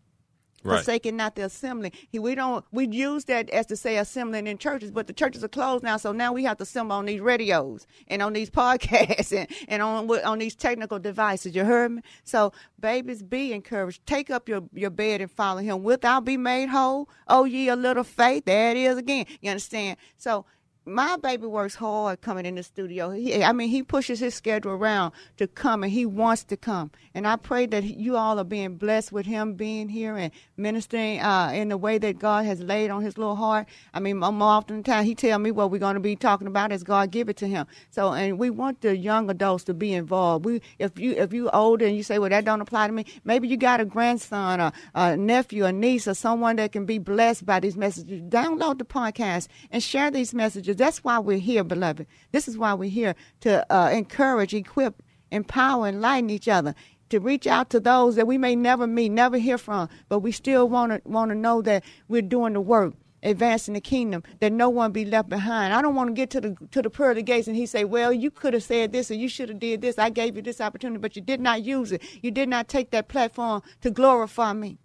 Right. 0.63 0.77
forsaking 0.77 1.17
not 1.17 1.37
the 1.37 1.45
assembly. 1.45 1.93
He, 2.11 2.19
we 2.19 2.35
don't 2.35 2.65
we 2.71 2.87
use 2.87 3.25
that 3.27 3.49
as 3.51 3.67
to 3.67 3.77
say 3.77 3.97
assembling 3.97 4.47
in 4.47 4.59
churches, 4.59 4.91
but 4.91 5.07
the 5.07 5.13
churches 5.15 5.43
are 5.43 5.49
closed 5.49 5.83
now, 5.83 5.97
so 5.97 6.13
now 6.13 6.33
we 6.33 6.45
have 6.45 6.59
to 6.59 6.65
assemble 6.65 6.97
on 6.97 7.07
these 7.07 7.21
radios 7.21 7.87
and 8.09 8.21
on 8.21 8.35
these 8.35 8.51
podcasts 8.63 9.37
and, 9.37 9.49
and 9.69 9.83
on 9.83 10.11
on 10.25 10.39
these 10.39 10.55
technical 10.55 10.99
devices. 10.99 11.57
You 11.57 11.65
heard 11.65 11.93
me? 11.93 12.03
So 12.25 12.53
babies, 12.79 13.23
be 13.23 13.53
encouraged. 13.53 14.05
Take 14.07 14.31
up 14.31 14.49
your, 14.49 14.63
your 14.75 14.91
bed 14.91 15.21
and 15.23 15.31
follow 15.31 15.61
him. 15.61 15.83
Without 15.83 16.25
be 16.25 16.37
made 16.37 16.69
whole. 16.69 17.09
Oh 17.27 17.45
ye 17.45 17.69
a 17.69 17.77
little 17.77 18.05
faith. 18.05 18.45
There 18.45 18.71
it 18.73 18.77
is 18.77 18.99
again. 18.99 19.27
You 19.41 19.51
understand? 19.51 19.97
So 20.19 20.45
my 20.87 21.17
baby 21.19 21.47
works 21.47 21.75
hard 21.75 22.21
coming 22.21 22.47
in 22.47 22.55
the 22.55 22.63
studio. 22.63 23.11
He, 23.11 23.45
I 23.45 23.53
mean, 23.53 23.69
he 23.69 23.83
pushes 23.83 24.19
his 24.19 24.35
schedule 24.35 24.73
around 24.73 25.13
to 25.37 25.47
come, 25.47 25.83
and 25.85 25.93
he 25.93 26.07
wants 26.07 26.45
to 26.45 26.57
come. 26.57 26.91
And 27.15 27.27
I 27.27 27.37
pray 27.37 27.67
that 27.67 27.85
you 27.85 28.17
all 28.17 28.39
are 28.39 28.45
being 28.45 28.77
blessed 28.77 29.13
with 29.13 29.27
him 29.27 29.55
being 29.55 29.89
here 29.89 30.17
and 30.17 30.33
ministering 30.57 31.21
uh, 31.21 31.51
in 31.55 31.69
the 31.69 31.77
way 31.77 31.99
that 31.99 32.19
God 32.19 32.45
has 32.47 32.61
laid 32.61 32.91
on 32.91 33.03
his 33.03 33.19
little 33.19 33.37
heart. 33.37 33.67
I 33.93 34.01
mean, 34.01 34.19
more 34.19 34.33
often 34.43 34.83
than 34.83 35.05
he 35.05 35.15
tell 35.15 35.39
me 35.39 35.51
what 35.51 35.71
we're 35.71 35.79
going 35.79 35.95
to 35.95 36.01
be 36.01 36.17
talking 36.17 36.47
about 36.47 36.73
as 36.73 36.83
God 36.83 37.11
give 37.11 37.29
it 37.29 37.37
to 37.39 37.47
him. 37.47 37.67
So, 37.91 38.13
and 38.13 38.39
we 38.39 38.51
want 38.51 38.81
the 38.81 38.97
young 38.97 39.29
adults 39.31 39.65
to 39.65 39.75
be 39.75 39.93
involved. 39.93 40.45
We, 40.45 40.63
if 40.79 40.99
you 40.99 41.13
if 41.13 41.33
you 41.33 41.51
older 41.51 41.87
and 41.87 41.97
you 41.97 42.03
say, 42.03 42.19
well, 42.19 42.31
that 42.31 42.45
don't 42.45 42.61
apply 42.61 42.87
to 42.87 42.93
me, 42.93 43.05
maybe 43.25 43.49
you 43.49 43.57
got 43.57 43.81
a 43.81 43.85
grandson 43.85 44.61
or 44.61 44.73
a 44.95 45.17
nephew, 45.17 45.67
a 45.67 45.73
niece, 45.73 46.09
or 46.09 46.15
someone 46.15 46.57
that 46.57 46.73
can 46.73 46.87
be 46.87 46.99
blessed 46.99 47.45
by 47.45 47.61
these 47.61 47.77
messages. 47.77 48.23
Download 48.23 48.79
the 48.79 48.85
podcast 48.85 49.49
and 49.71 49.83
share 49.83 50.11
these 50.11 50.33
messages. 50.33 50.80
That's 50.81 51.05
why 51.05 51.19
we're 51.19 51.39
here, 51.39 51.63
beloved. 51.63 52.07
This 52.33 52.49
is 52.49 52.57
why 52.57 52.73
we're 52.73 52.91
here 52.91 53.15
to 53.41 53.71
uh, 53.71 53.91
encourage, 53.91 54.55
equip, 54.55 55.03
empower, 55.31 55.89
enlighten 55.89 56.31
each 56.31 56.49
other. 56.49 56.75
To 57.11 57.21
reach 57.21 57.47
out 57.47 57.71
to 57.71 57.81
those 57.81 58.17
that 58.17 58.27
we 58.27 58.39
may 58.39 58.57
never 58.57 58.87
meet, 58.87 59.11
never 59.11 59.37
hear 59.37 59.59
from, 59.59 59.89
but 60.09 60.21
we 60.21 60.33
still 60.33 60.69
want 60.69 60.93
to 60.93 61.01
want 61.09 61.31
to 61.31 61.35
know 61.35 61.61
that 61.63 61.85
we're 62.09 62.23
doing 62.23 62.53
the 62.53 62.61
work, 62.61 62.95
advancing 63.23 63.75
the 63.75 63.81
kingdom, 63.81 64.23
that 64.39 64.53
no 64.53 64.71
one 64.71 64.93
be 64.93 65.05
left 65.05 65.29
behind. 65.29 65.75
I 65.75 65.83
don't 65.83 65.97
want 65.97 66.09
to 66.09 66.15
get 66.15 66.31
to 66.31 66.41
the 66.41 66.57
to 66.71 66.81
the 66.81 66.89
pearly 66.89 67.25
gates 67.25 67.49
and 67.49 67.57
he 67.57 67.67
say, 67.67 67.85
"Well, 67.85 68.13
you 68.13 68.31
could 68.31 68.55
have 68.55 68.63
said 68.63 68.93
this 68.93 69.11
or 69.11 69.15
you 69.15 69.29
should 69.29 69.49
have 69.49 69.59
did 69.59 69.83
this. 69.83 69.99
I 69.99 70.09
gave 70.09 70.37
you 70.37 70.43
this 70.43 70.61
opportunity, 70.61 71.01
but 71.01 71.17
you 71.17 71.21
did 71.23 71.41
not 71.41 71.63
use 71.63 71.91
it. 71.91 72.03
You 72.23 72.31
did 72.31 72.49
not 72.49 72.69
take 72.69 72.91
that 72.93 73.09
platform 73.09 73.63
to 73.83 73.91
glorify 73.91 74.53
me." 74.53 74.79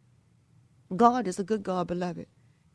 God 0.96 1.28
is 1.28 1.40
a 1.40 1.44
good 1.44 1.64
God, 1.64 1.88
beloved. 1.88 2.26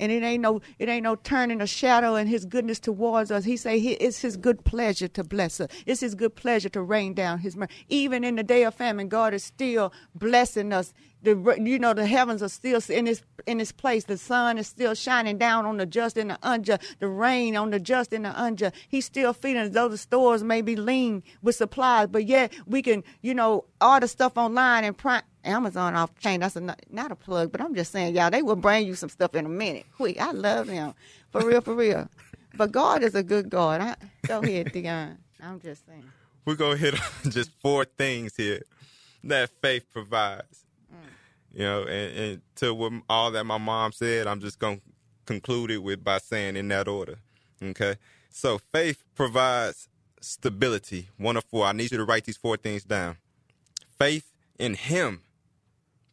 And 0.00 0.10
it 0.10 0.22
ain't 0.22 0.42
no 0.42 0.60
it 0.78 0.88
ain't 0.88 1.04
no 1.04 1.14
turning 1.14 1.60
a 1.60 1.66
shadow 1.66 2.16
in 2.16 2.26
his 2.26 2.46
goodness 2.46 2.80
towards 2.80 3.30
us. 3.30 3.44
He 3.44 3.56
say 3.56 3.78
he, 3.78 3.92
it's 3.92 4.20
his 4.20 4.38
good 4.38 4.64
pleasure 4.64 5.08
to 5.08 5.22
bless 5.22 5.60
us. 5.60 5.68
It's 5.84 6.00
his 6.00 6.14
good 6.14 6.34
pleasure 6.34 6.70
to 6.70 6.80
rain 6.80 7.12
down 7.14 7.40
his 7.40 7.54
mercy. 7.54 7.72
Even 7.88 8.24
in 8.24 8.36
the 8.36 8.42
day 8.42 8.64
of 8.64 8.74
famine, 8.74 9.08
God 9.08 9.34
is 9.34 9.44
still 9.44 9.92
blessing 10.14 10.72
us. 10.72 10.94
The 11.22 11.58
you 11.62 11.78
know 11.78 11.92
the 11.92 12.06
heavens 12.06 12.42
are 12.42 12.48
still 12.48 12.80
in 12.88 13.04
his 13.04 13.22
in 13.46 13.58
his 13.58 13.72
place. 13.72 14.04
The 14.04 14.16
sun 14.16 14.56
is 14.56 14.66
still 14.66 14.94
shining 14.94 15.36
down 15.36 15.66
on 15.66 15.76
the 15.76 15.84
just 15.84 16.16
and 16.16 16.30
the 16.30 16.38
unjust. 16.42 16.96
The 16.98 17.08
rain 17.08 17.56
on 17.56 17.68
the 17.70 17.78
just 17.78 18.14
and 18.14 18.24
the 18.24 18.32
unjust. 18.42 18.74
He's 18.88 19.04
still 19.04 19.34
feeding 19.34 19.60
us. 19.60 19.70
Though 19.70 19.88
the 19.88 19.98
stores 19.98 20.42
may 20.42 20.62
be 20.62 20.76
lean 20.76 21.22
with 21.42 21.56
supplies, 21.56 22.08
but 22.08 22.24
yet 22.24 22.54
we 22.66 22.80
can 22.80 23.04
you 23.20 23.34
know 23.34 23.66
order 23.80 24.06
stuff 24.06 24.38
online 24.38 24.84
and. 24.84 24.96
Amazon 25.44 25.94
off 25.94 26.16
chain. 26.18 26.40
That's 26.40 26.56
a, 26.56 26.76
not 26.90 27.12
a 27.12 27.16
plug, 27.16 27.52
but 27.52 27.60
I'm 27.60 27.74
just 27.74 27.92
saying, 27.92 28.14
y'all, 28.14 28.30
they 28.30 28.42
will 28.42 28.56
bring 28.56 28.86
you 28.86 28.94
some 28.94 29.08
stuff 29.08 29.34
in 29.34 29.46
a 29.46 29.48
minute. 29.48 29.86
Quick, 29.96 30.20
I 30.20 30.32
love 30.32 30.66
them 30.66 30.94
for 31.30 31.46
real, 31.46 31.60
for 31.60 31.74
real. 31.74 32.08
But 32.56 32.72
God 32.72 33.02
is 33.02 33.14
a 33.14 33.22
good 33.22 33.48
God. 33.48 33.80
I, 33.80 33.96
go 34.26 34.40
ahead, 34.42 34.72
Dion. 34.72 35.18
I'm 35.42 35.60
just 35.60 35.86
saying. 35.86 36.04
We're 36.44 36.56
going 36.56 36.76
to 36.76 36.82
hit 36.82 36.94
on 36.94 37.30
just 37.30 37.50
four 37.60 37.84
things 37.84 38.36
here 38.36 38.62
that 39.24 39.50
faith 39.62 39.86
provides. 39.92 40.64
Mm. 40.92 41.58
You 41.58 41.64
know, 41.64 41.82
and, 41.82 42.18
and 42.18 42.42
to 42.56 42.74
what 42.74 42.92
all 43.08 43.30
that 43.30 43.44
my 43.44 43.58
mom 43.58 43.92
said, 43.92 44.26
I'm 44.26 44.40
just 44.40 44.58
going 44.58 44.78
to 44.78 44.82
conclude 45.26 45.70
it 45.70 45.78
with 45.78 46.02
by 46.02 46.18
saying 46.18 46.56
in 46.56 46.68
that 46.68 46.88
order. 46.88 47.18
Okay. 47.62 47.96
So 48.30 48.58
faith 48.58 49.04
provides 49.14 49.88
stability. 50.20 51.08
One 51.16 51.36
of 51.36 51.44
four. 51.44 51.66
I 51.66 51.72
need 51.72 51.90
you 51.92 51.98
to 51.98 52.04
write 52.04 52.24
these 52.24 52.36
four 52.36 52.56
things 52.56 52.84
down. 52.84 53.16
Faith 53.98 54.32
in 54.58 54.74
Him 54.74 55.22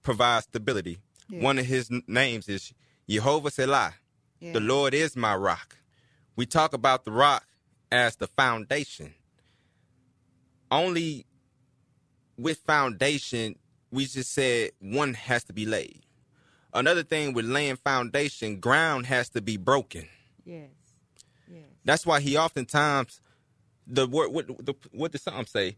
provides 0.07 0.45
stability. 0.45 0.99
One 1.29 1.59
of 1.59 1.65
His 1.65 1.89
names 2.07 2.47
is 2.47 2.73
Jehovah 3.09 3.51
Selah. 3.51 3.93
Yeah. 4.39 4.53
The 4.53 4.61
Lord 4.61 4.93
is 4.93 5.17
my 5.17 5.35
rock. 5.35 5.75
We 6.37 6.45
talk 6.45 6.71
about 6.71 7.03
the 7.03 7.11
rock 7.11 7.45
as 7.91 8.15
the 8.15 8.27
foundation. 8.27 9.13
Only 10.71 11.25
with 12.37 12.59
foundation, 12.59 13.55
we 13.91 14.05
just 14.05 14.31
said 14.31 14.71
one 14.79 15.13
has 15.13 15.43
to 15.43 15.51
be 15.51 15.65
laid. 15.65 16.03
Another 16.73 17.03
thing 17.03 17.33
with 17.33 17.43
laying 17.43 17.75
foundation, 17.75 18.61
ground 18.61 19.07
has 19.07 19.27
to 19.31 19.41
be 19.41 19.57
broken. 19.57 20.07
Yes. 20.45 20.69
Yes. 21.51 21.63
That's 21.83 22.05
why 22.05 22.21
he 22.21 22.37
oftentimes 22.37 23.19
the 23.85 24.07
word 24.07 24.29
what 24.31 24.47
the 24.47 24.73
what 24.93 25.11
does 25.11 25.23
Psalm 25.23 25.45
say? 25.47 25.75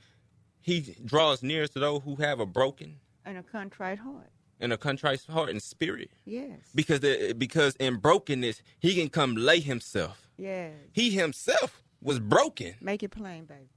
He 0.62 0.96
draws 1.04 1.42
near 1.42 1.66
to 1.66 1.80
those 1.80 2.04
who 2.04 2.18
have 2.18 2.40
a 2.40 2.46
broken 2.46 2.98
And 3.26 3.38
a 3.38 3.44
contrite 3.44 4.00
heart. 4.00 4.32
and 4.60 4.74
a 4.74 4.78
contrite 4.78 5.24
heart 5.30 5.50
and 5.50 5.62
spirit. 5.62 6.12
Yes. 6.26 6.60
Because 6.76 7.00
the, 7.00 7.34
because 7.38 7.76
in 7.78 7.98
brokenness 7.98 8.62
he 8.80 8.96
can 8.96 9.10
come 9.10 9.36
lay 9.36 9.60
himself. 9.60 10.30
Yes. 10.38 10.74
He 10.92 11.12
himself 11.12 11.82
was 12.02 12.20
broken. 12.20 12.76
Make 12.82 13.04
it 13.04 13.10
plain, 13.12 13.46
baby. 13.46 13.70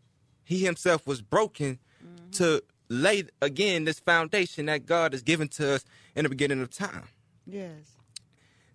He 0.45 0.65
himself 0.65 1.07
was 1.07 1.23
broken 1.23 1.79
mm-hmm. 2.05 2.31
to 2.33 2.63
lay 2.89 3.25
again 3.41 3.85
this 3.85 4.01
foundation 4.01 4.67
that 4.67 4.87
God 4.87 5.13
has 5.13 5.23
given 5.23 5.49
to 5.49 5.75
us 5.75 5.85
in 6.15 6.25
the 6.25 6.29
beginning 6.29 6.61
of 6.61 6.71
time. 6.71 7.09
Yes. 7.47 7.97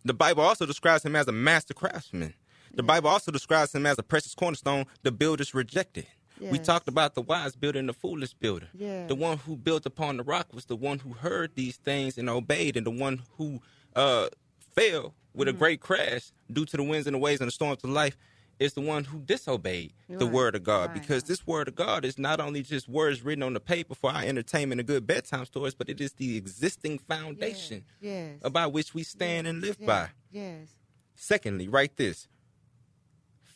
The 0.04 0.14
Bible 0.14 0.44
also 0.44 0.66
describes 0.66 1.04
him 1.06 1.16
as 1.16 1.28
a 1.28 1.32
master 1.32 1.74
craftsman. 1.74 2.34
The 2.74 2.84
Bible 2.84 3.10
also 3.10 3.32
describes 3.32 3.74
him 3.74 3.86
as 3.86 3.98
a 3.98 4.04
precious 4.04 4.36
cornerstone 4.36 4.86
the 5.04 5.12
builders 5.12 5.54
rejected. 5.54 6.08
We 6.40 6.60
talked 6.60 6.88
about 6.88 7.16
the 7.16 7.22
wise 7.22 7.56
builder 7.56 7.80
and 7.80 7.90
the 7.90 7.94
foolish 7.94 8.34
builder. 8.34 8.68
Yes. 8.74 9.08
The 9.08 9.16
one 9.16 9.38
who 9.40 9.56
built 9.56 9.86
upon 9.86 10.18
the 10.18 10.24
rock 10.24 10.48
was 10.54 10.66
the 10.66 10.76
one 10.76 11.00
who 11.00 11.14
heard 11.14 11.52
these 11.56 11.78
things 11.78 12.18
and 12.18 12.30
obeyed, 12.30 12.78
and 12.78 12.86
the 12.86 12.92
one 12.92 13.22
who 13.38 13.60
uh, 13.96 14.28
fell 14.76 15.14
with 15.34 15.48
Mm-hmm. 15.48 15.56
a 15.56 15.60
great 15.60 15.82
crash 15.82 16.32
due 16.52 16.66
to 16.66 16.78
the 16.78 16.84
winds 16.84 17.06
and 17.08 17.14
the 17.14 17.20
waves 17.20 17.42
and 17.42 17.48
the 17.48 17.52
storms 17.52 17.84
of 17.84 17.90
life 17.92 18.18
is 18.60 18.74
the 18.74 18.82
one 18.82 19.04
who 19.04 19.20
disobeyed 19.20 19.94
the 20.10 20.26
word 20.26 20.56
of 20.56 20.64
God. 20.64 20.90
Right. 20.90 21.00
Because 21.00 21.24
this 21.26 21.46
word 21.46 21.68
of 21.68 21.76
God 21.76 22.04
is 22.04 22.18
not 22.18 22.40
only 22.40 22.64
just 22.64 22.88
words 22.90 23.22
written 23.24 23.44
on 23.44 23.54
the 23.54 23.60
paper 23.60 23.94
for 23.94 24.12
our 24.12 24.24
entertainment 24.24 24.80
and 24.82 24.88
good 24.88 25.06
bedtime 25.06 25.46
stories, 25.46 25.76
but 25.76 25.90
it 25.90 26.02
is 26.02 26.14
the 26.14 26.38
existing 26.38 26.98
foundation 26.98 27.84
Yes. 28.02 28.38
about 28.42 28.74
which 28.74 28.96
we 28.96 29.04
stand 29.04 29.46
and 29.46 29.62
live 29.62 29.78
yes. 29.80 29.86
by. 29.88 30.10
Yes. 30.32 30.70
Secondly, 31.16 31.68
write 31.68 31.98
this 31.98 32.28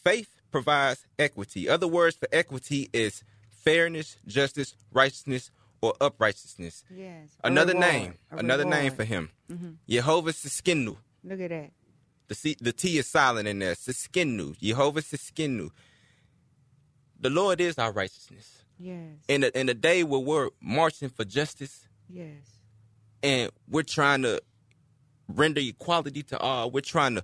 faith 0.03 0.40
provides 0.51 1.05
equity. 1.17 1.69
Other 1.69 1.87
words 1.87 2.15
for 2.15 2.27
equity 2.31 2.89
is 2.93 3.23
fairness, 3.49 4.17
justice, 4.27 4.75
righteousness, 4.91 5.51
or 5.81 5.93
uprightness. 6.01 6.83
Yes. 6.95 7.29
Another 7.43 7.73
reward. 7.73 7.91
name, 7.91 8.13
another 8.31 8.65
name 8.65 8.91
for 8.93 9.03
him. 9.03 9.29
Mm-hmm. 9.51 9.69
Jehovah 9.89 10.31
Tsidkenu. 10.31 10.97
Look 11.23 11.39
at 11.41 11.49
that. 11.49 11.71
The, 12.27 12.35
C, 12.35 12.55
the 12.61 12.71
T 12.71 12.97
is 12.97 13.07
silent 13.07 13.47
in 13.47 13.59
there. 13.59 13.73
Tsidkenu. 13.73 14.57
Jehovah 14.59 15.01
Tsidkenu. 15.01 15.71
the 17.19 17.29
Lord 17.29 17.59
is 17.61 17.77
our 17.77 17.91
righteousness. 17.91 18.63
Yes. 18.79 18.97
In 19.27 19.41
the 19.41 19.59
in 19.59 19.67
the 19.67 19.73
day 19.75 20.03
where 20.03 20.19
we're 20.19 20.49
marching 20.61 21.09
for 21.09 21.23
justice 21.23 21.87
Yes. 22.09 22.41
and 23.21 23.51
we're 23.69 23.83
trying 23.83 24.23
to 24.23 24.41
render 25.27 25.61
equality 25.61 26.23
to 26.23 26.39
all, 26.39 26.71
we're 26.71 26.81
trying 26.81 27.15
to 27.15 27.23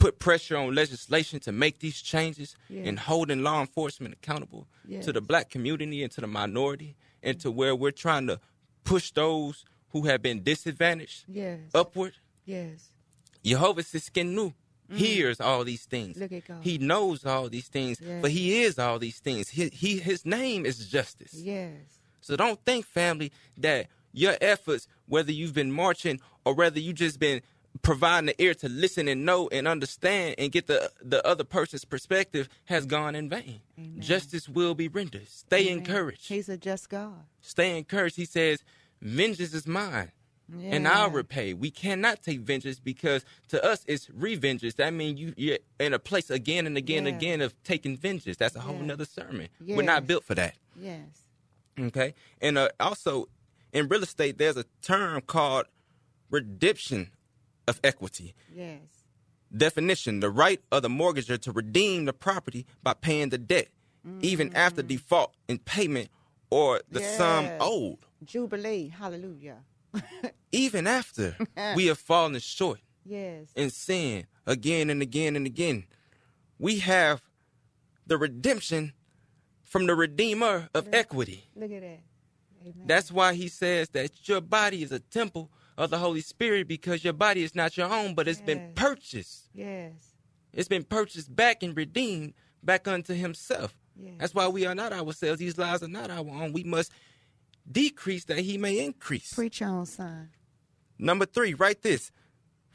put 0.00 0.18
pressure 0.18 0.56
on 0.56 0.74
legislation 0.74 1.38
to 1.40 1.52
make 1.52 1.78
these 1.78 2.00
changes 2.02 2.56
Yes. 2.68 2.86
and 2.88 2.98
holding 2.98 3.42
law 3.42 3.60
enforcement 3.60 4.14
accountable 4.14 4.66
Yes. 4.88 5.04
to 5.04 5.12
the 5.12 5.20
black 5.20 5.50
community 5.50 6.02
and 6.02 6.10
to 6.12 6.20
the 6.22 6.26
minority 6.26 6.96
and 7.22 7.38
to 7.40 7.50
where 7.50 7.76
we're 7.76 7.90
trying 7.92 8.26
to 8.26 8.40
push 8.82 9.12
those 9.12 9.64
who 9.90 10.06
have 10.06 10.22
been 10.22 10.42
disadvantaged 10.42 11.24
Yes. 11.28 11.60
upward. 11.74 12.14
Yes. 12.46 12.90
Jehovah 13.44 13.82
Tsidkenu 13.82 14.54
hears 14.92 15.38
all 15.40 15.64
these 15.64 15.84
things. 15.84 16.16
Mm. 16.16 16.20
Look 16.20 16.32
at 16.32 16.44
God. 16.48 16.64
He 16.64 16.78
knows 16.78 17.24
all 17.24 17.48
these 17.48 17.68
things, 17.68 18.00
Yes. 18.00 18.22
but 18.22 18.30
he 18.30 18.62
is 18.62 18.78
all 18.78 18.98
these 18.98 19.18
things. 19.20 19.50
He, 19.50 19.68
he 19.68 19.98
his 19.98 20.24
name 20.24 20.64
is 20.66 20.88
justice. 20.88 21.34
Yes. 21.34 21.76
So 22.22 22.36
don't 22.36 22.60
think, 22.64 22.86
family, 22.86 23.30
that 23.58 23.88
your 24.12 24.36
efforts, 24.40 24.88
whether 25.06 25.30
you've 25.30 25.54
been 25.54 25.72
marching 25.72 26.20
or 26.44 26.54
whether 26.54 26.80
you 26.80 26.92
just 26.92 27.18
been 27.20 27.42
providing 27.82 28.26
the 28.26 28.42
ear 28.42 28.54
to 28.54 28.68
listen 28.68 29.08
and 29.08 29.24
know 29.24 29.48
and 29.52 29.66
understand 29.68 30.34
and 30.38 30.50
get 30.52 30.66
the 30.66 30.90
the 31.02 31.24
other 31.26 31.44
person's 31.44 31.84
perspective, 31.84 32.48
has 32.66 32.86
gone 32.86 33.14
in 33.14 33.28
vain. 33.28 33.60
Justice 33.98 34.48
will 34.48 34.74
be 34.74 34.88
rendered. 34.88 35.28
Stay 35.28 35.66
Amen. 35.68 35.78
encouraged. 35.78 36.28
He's 36.28 36.48
a 36.48 36.56
just 36.56 36.88
God. 36.90 37.24
Stay 37.40 37.76
encouraged. 37.78 38.16
He 38.16 38.24
says, 38.24 38.62
"Vengeance 39.00 39.54
is 39.54 39.66
mine." 39.66 40.12
and 40.64 40.88
I'll 40.88 41.10
repay. 41.10 41.54
We 41.54 41.70
cannot 41.70 42.24
take 42.24 42.40
vengeance 42.40 42.80
because 42.80 43.24
to 43.50 43.64
us 43.64 43.84
it's 43.86 44.06
revengeance. 44.08 44.74
That 44.74 44.92
means 44.92 45.20
you, 45.20 45.32
you're 45.36 45.58
in 45.78 45.94
a 45.94 45.98
place 46.00 46.28
again 46.28 46.66
and 46.66 46.76
again 46.76 47.04
Yeah. 47.04 47.10
and 47.10 47.16
again 47.18 47.40
of 47.40 47.54
taking 47.62 47.96
vengeance. 47.96 48.36
That's 48.36 48.56
a 48.56 48.60
whole 48.60 48.74
Yeah. 48.78 48.86
nother 48.86 49.04
sermon. 49.04 49.48
We're 49.60 49.82
not 49.82 50.08
built 50.08 50.24
for 50.24 50.34
that. 50.34 50.56
Yes. 50.76 51.06
Okay, 51.78 52.14
and 52.40 52.58
uh, 52.58 52.70
also 52.80 53.28
in 53.72 53.86
real 53.86 54.02
estate, 54.02 54.38
there's 54.38 54.56
a 54.56 54.64
term 54.82 55.20
called 55.20 55.66
redemption 56.30 57.10
of 57.66 57.80
equity. 57.84 58.34
Yes. 58.54 58.80
Definition: 59.56 60.20
the 60.20 60.30
right 60.30 60.60
of 60.70 60.82
the 60.82 60.88
mortgager 60.88 61.40
to 61.40 61.52
redeem 61.52 62.04
the 62.04 62.12
property 62.12 62.66
by 62.82 62.94
paying 62.94 63.30
the 63.30 63.38
debt, 63.38 63.68
even 64.22 64.54
after 64.54 64.82
mm-hmm. 64.82 64.88
default 64.88 65.34
in 65.48 65.58
payment 65.58 66.08
or 66.50 66.80
the 66.90 67.00
sum 67.00 67.48
owed. 67.60 67.98
Jubilee. 68.24 68.88
Hallelujah. 68.88 69.58
Even 70.52 70.86
after 70.86 71.36
we 71.76 71.86
have 71.86 71.98
fallen 71.98 72.38
short. 72.40 72.80
Yes. 73.02 73.48
in 73.56 73.70
sin 73.70 74.26
again 74.46 74.90
and 74.90 75.02
again 75.02 75.34
and 75.34 75.46
again. 75.46 75.84
We 76.58 76.80
have 76.80 77.22
the 78.06 78.18
redemption 78.18 78.92
from 79.62 79.86
the 79.86 79.94
Redeemer 79.94 80.68
of 80.74 80.88
equity. 80.92 81.48
Look 81.56 81.72
at 81.72 81.80
that. 81.80 82.00
Amen. 82.62 82.86
That's 82.86 83.10
why 83.10 83.34
he 83.34 83.48
says 83.48 83.88
that 83.90 84.28
your 84.28 84.40
body 84.40 84.82
is 84.82 84.92
a 84.92 85.00
temple 85.00 85.50
of 85.80 85.88
the 85.90 85.98
Holy 85.98 86.20
Spirit 86.20 86.68
because 86.68 87.02
your 87.02 87.14
body 87.14 87.42
is 87.42 87.54
not 87.54 87.76
your 87.76 87.90
own, 87.90 88.14
but 88.14 88.28
it's 88.28 88.40
been 88.42 88.72
purchased. 88.74 89.48
yes. 89.54 89.92
It's 90.52 90.68
been 90.68 90.82
purchased 90.82 91.34
back 91.34 91.62
and 91.62 91.76
redeemed 91.76 92.34
back 92.62 92.88
unto 92.88 93.14
himself. 93.14 93.72
Yes. 93.96 94.14
That's 94.18 94.34
why 94.34 94.48
we 94.48 94.66
are 94.66 94.74
not 94.74 94.92
ourselves. 94.92 95.38
These 95.38 95.56
lives 95.56 95.82
are 95.84 95.88
not 95.88 96.10
our 96.10 96.18
own. 96.28 96.52
We 96.52 96.64
must 96.64 96.90
decrease 97.70 98.24
that 98.24 98.40
he 98.40 98.58
may 98.58 98.84
increase. 98.84 99.32
Preach 99.32 99.62
on, 99.62 99.86
son. 99.86 100.30
Number 100.98 101.24
three, 101.24 101.54
write 101.54 101.82
this. 101.82 102.10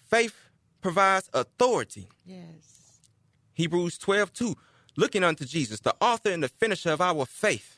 Faith 0.10 0.36
provides 0.82 1.30
authority. 1.34 2.08
Yes. 2.26 3.02
Hebrews 3.54 3.98
12, 3.98 4.32
2. 4.32 4.56
Looking 4.96 5.26
unto 5.26 5.44
Jesus, 5.44 5.82
the 5.82 5.96
author 6.00 6.32
and 6.32 6.42
the 6.42 6.48
finisher 6.48 6.92
of 6.92 7.02
our 7.02 7.26
faith. 7.26 7.75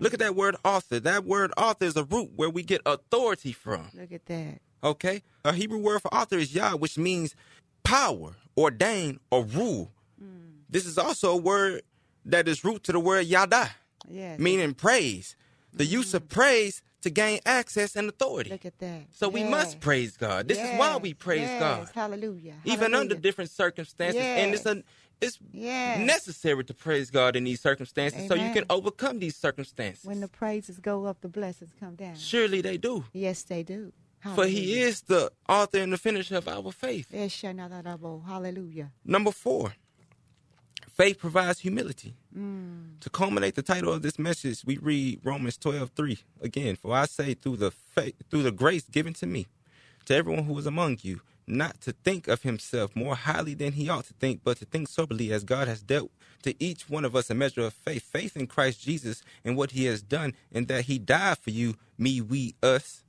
Look 0.00 0.12
at 0.14 0.20
that 0.20 0.34
word 0.36 0.56
author. 0.64 1.00
That 1.00 1.24
word 1.24 1.52
author 1.56 1.84
is 1.84 1.96
a 1.96 2.04
root 2.04 2.30
where 2.36 2.50
we 2.50 2.62
get 2.62 2.80
authority 2.86 3.52
from. 3.52 3.88
Look 3.94 4.12
at 4.12 4.26
that. 4.26 4.60
Okay? 4.82 5.22
A 5.44 5.52
Hebrew 5.52 5.78
word 5.78 6.02
for 6.02 6.12
author 6.12 6.36
is 6.38 6.54
Yah, 6.54 6.76
which 6.76 6.98
means 6.98 7.34
power, 7.84 8.36
ordain, 8.56 9.20
or 9.30 9.44
rule. 9.44 9.92
Mm. 10.22 10.52
This 10.68 10.86
is 10.86 10.98
also 10.98 11.32
a 11.32 11.36
word 11.36 11.82
that 12.24 12.48
is 12.48 12.64
root 12.64 12.82
to 12.84 12.92
the 12.92 13.00
word 13.00 13.26
yada, 13.26 13.70
Yes. 14.08 14.38
meaning 14.38 14.74
praise. 14.74 15.36
The 15.72 15.84
use 15.84 16.14
of 16.14 16.24
mm. 16.24 16.28
praise 16.28 16.82
to 17.02 17.10
gain 17.10 17.40
access 17.44 17.94
and 17.96 18.08
authority. 18.08 18.50
Look 18.50 18.64
at 18.64 18.78
that. 18.78 19.06
So 19.10 19.28
we 19.28 19.44
must 19.44 19.80
praise 19.80 20.16
God. 20.16 20.48
This 20.48 20.58
is 20.58 20.72
why 20.78 20.96
we 20.96 21.10
Yes. 21.10 21.18
praise 21.18 21.40
Yes. 21.50 21.58
God. 21.58 21.88
Hallelujah. 21.94 22.56
Even 22.64 22.94
under 22.94 23.14
different 23.14 23.50
circumstances. 23.50 24.26
And 24.36 24.54
it's 24.54 24.66
a 24.66 24.82
it's 25.20 25.38
Yes. 25.52 25.98
necessary 25.98 26.64
to 26.64 26.74
praise 26.74 27.10
God 27.10 27.36
in 27.36 27.44
these 27.44 27.60
circumstances 27.60 28.26
so 28.26 28.34
you 28.34 28.50
can 28.50 28.64
overcome 28.68 29.20
these 29.20 29.36
circumstances. 29.36 30.04
When 30.04 30.20
the 30.20 30.26
praises 30.26 30.80
go 30.80 31.04
up, 31.04 31.20
the 31.20 31.28
blessings 31.28 31.70
come 31.78 31.94
down. 31.94 32.16
Surely 32.16 32.60
they 32.60 32.76
do. 32.76 33.04
Yes, 33.12 33.44
they 33.44 33.62
do. 33.62 33.92
Hallelujah. 34.18 34.48
For 34.48 34.48
he 34.50 34.80
is 34.80 35.02
the 35.02 35.30
author 35.48 35.78
and 35.78 35.92
the 35.92 35.98
finisher 35.98 36.36
of 36.36 36.48
our 36.48 36.72
faith. 36.72 37.08
Yes. 37.10 37.40
Hallelujah. 37.40 38.92
Number 39.04 39.30
four, 39.32 39.74
faith 40.92 41.18
provides 41.18 41.60
humility. 41.60 42.14
Mm. 42.36 43.00
To 43.00 43.10
culminate 43.10 43.54
the 43.54 43.62
title 43.62 43.92
of 43.92 44.02
this 44.02 44.18
message, 44.18 44.62
we 44.64 44.78
read 44.78 45.20
Romans 45.24 45.56
12, 45.56 45.90
3. 45.90 46.18
Again, 46.42 46.76
for 46.76 46.94
I 46.94 47.06
say 47.06 47.34
through 47.34 47.56
the 47.56 47.70
faith, 47.70 48.14
through 48.30 48.42
the 48.42 48.52
grace 48.52 48.84
given 48.84 49.14
to 49.14 49.26
me, 49.26 49.46
to 50.06 50.14
everyone 50.14 50.44
who 50.44 50.58
is 50.58 50.66
among 50.66 50.98
you, 51.02 51.20
not 51.46 51.80
to 51.82 51.92
think 51.92 52.28
of 52.28 52.42
himself 52.42 52.94
more 52.94 53.14
highly 53.14 53.54
than 53.54 53.72
he 53.72 53.88
ought 53.88 54.04
to 54.04 54.14
think, 54.14 54.42
but 54.44 54.58
to 54.58 54.64
think 54.64 54.88
soberly 54.88 55.32
as 55.32 55.44
God 55.44 55.68
has 55.68 55.82
dealt 55.82 56.10
to 56.42 56.54
each 56.62 56.88
one 56.88 57.04
of 57.04 57.14
us 57.16 57.30
a 57.30 57.34
measure 57.34 57.62
of 57.62 57.72
faith. 57.72 58.02
Faith 58.02 58.36
in 58.36 58.46
Christ 58.46 58.80
Jesus 58.80 59.22
and 59.44 59.56
what 59.56 59.72
he 59.72 59.86
has 59.86 60.02
done, 60.02 60.34
and 60.52 60.68
that 60.68 60.84
he 60.84 60.98
died 60.98 61.38
for 61.38 61.50
you, 61.50 61.76
me, 61.98 62.20
we, 62.20 62.54
us, 62.62 63.02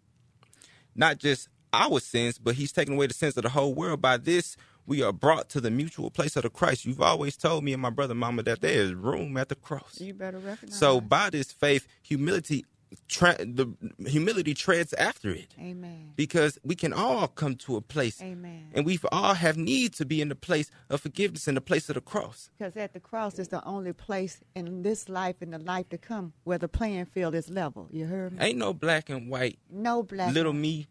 not 0.95 1.17
just 1.17 1.49
our 1.73 1.99
sins, 1.99 2.37
but 2.37 2.55
he's 2.55 2.71
taken 2.71 2.93
away 2.93 3.07
the 3.07 3.13
sins 3.13 3.35
of 3.37 3.43
the 3.43 3.49
whole 3.49 3.73
world. 3.73 4.01
By 4.01 4.17
this, 4.17 4.55
we 4.85 5.01
are 5.01 5.13
brought 5.13 5.49
to 5.49 5.61
the 5.61 5.71
mutual 5.71 6.09
place 6.11 6.35
of 6.35 6.43
the 6.43 6.49
Christ. 6.49 6.85
You've 6.85 7.01
always 7.01 7.37
told 7.37 7.63
me 7.63 7.73
and 7.73 7.81
my 7.81 7.89
brother, 7.89 8.15
mama, 8.15 8.43
that 8.43 8.61
there 8.61 8.71
is 8.73 8.93
room 8.93 9.37
at 9.37 9.49
the 9.49 9.55
cross. 9.55 9.99
You 10.01 10.13
better 10.13 10.39
recognize. 10.39 10.77
So 10.77 10.99
by 11.01 11.29
this 11.29 11.51
faith, 11.51 11.87
humility, 12.01 12.65
tra- 13.07 13.37
the 13.43 13.73
humility 14.07 14.53
treads 14.53 14.93
after 14.93 15.31
it, 15.31 15.55
Amen. 15.59 16.11
because 16.15 16.59
we 16.63 16.75
can 16.75 16.93
all 16.93 17.27
come 17.27 17.55
to 17.55 17.75
a 17.77 17.81
place, 17.81 18.21
Amen. 18.21 18.67
and 18.73 18.85
we 18.85 18.99
all 19.11 19.33
have 19.33 19.57
need 19.57 19.93
to 19.93 20.05
be 20.05 20.21
in 20.21 20.29
the 20.29 20.35
place 20.35 20.69
of 20.89 21.01
forgiveness, 21.01 21.47
in 21.47 21.55
the 21.55 21.61
place 21.61 21.89
of 21.89 21.95
the 21.95 22.01
cross. 22.01 22.49
Because 22.57 22.75
at 22.77 22.93
the 22.93 22.99
cross 22.99 23.39
is 23.39 23.47
the 23.47 23.63
only 23.65 23.93
place 23.93 24.41
in 24.55 24.83
this 24.83 25.07
life 25.09 25.37
and 25.41 25.53
the 25.53 25.59
life 25.59 25.89
to 25.89 25.97
come 25.97 26.33
where 26.43 26.57
the 26.57 26.67
playing 26.67 27.05
field 27.05 27.35
is 27.35 27.49
level. 27.49 27.87
You 27.91 28.05
heard 28.05 28.33
me? 28.33 28.39
Ain't 28.45 28.57
no 28.57 28.73
black 28.73 29.09
and 29.09 29.29
white, 29.29 29.59
No 29.71 30.03
black. 30.03 30.33
little 30.33 30.53
me, 30.53 30.87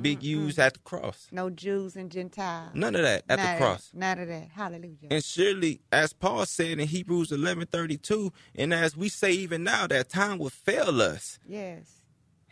big 0.00 0.22
U's 0.22 0.58
at 0.58 0.74
the 0.74 0.80
cross. 0.80 1.28
No 1.32 1.50
Jews 1.50 1.96
and 1.96 2.10
Gentiles. 2.10 2.70
None 2.74 2.94
of 2.94 3.02
that 3.02 3.24
at 3.28 3.38
None 3.38 3.52
the 3.54 3.58
cross. 3.64 3.88
That. 3.88 3.98
None 3.98 4.18
of 4.20 4.28
that. 4.28 4.48
Hallelujah. 4.54 5.08
And 5.10 5.24
surely, 5.24 5.80
as 5.90 6.12
Paul 6.12 6.46
said 6.46 6.78
in 6.78 6.88
Hebrews 6.88 7.32
eleven 7.32 7.66
thirty 7.66 7.96
two, 7.96 8.32
and 8.54 8.72
as 8.74 8.96
we 8.96 9.08
say 9.08 9.32
even 9.32 9.64
now, 9.64 9.86
that 9.86 10.08
time 10.08 10.38
will 10.38 10.50
fail 10.50 11.00
us. 11.00 11.38
yes. 11.46 11.95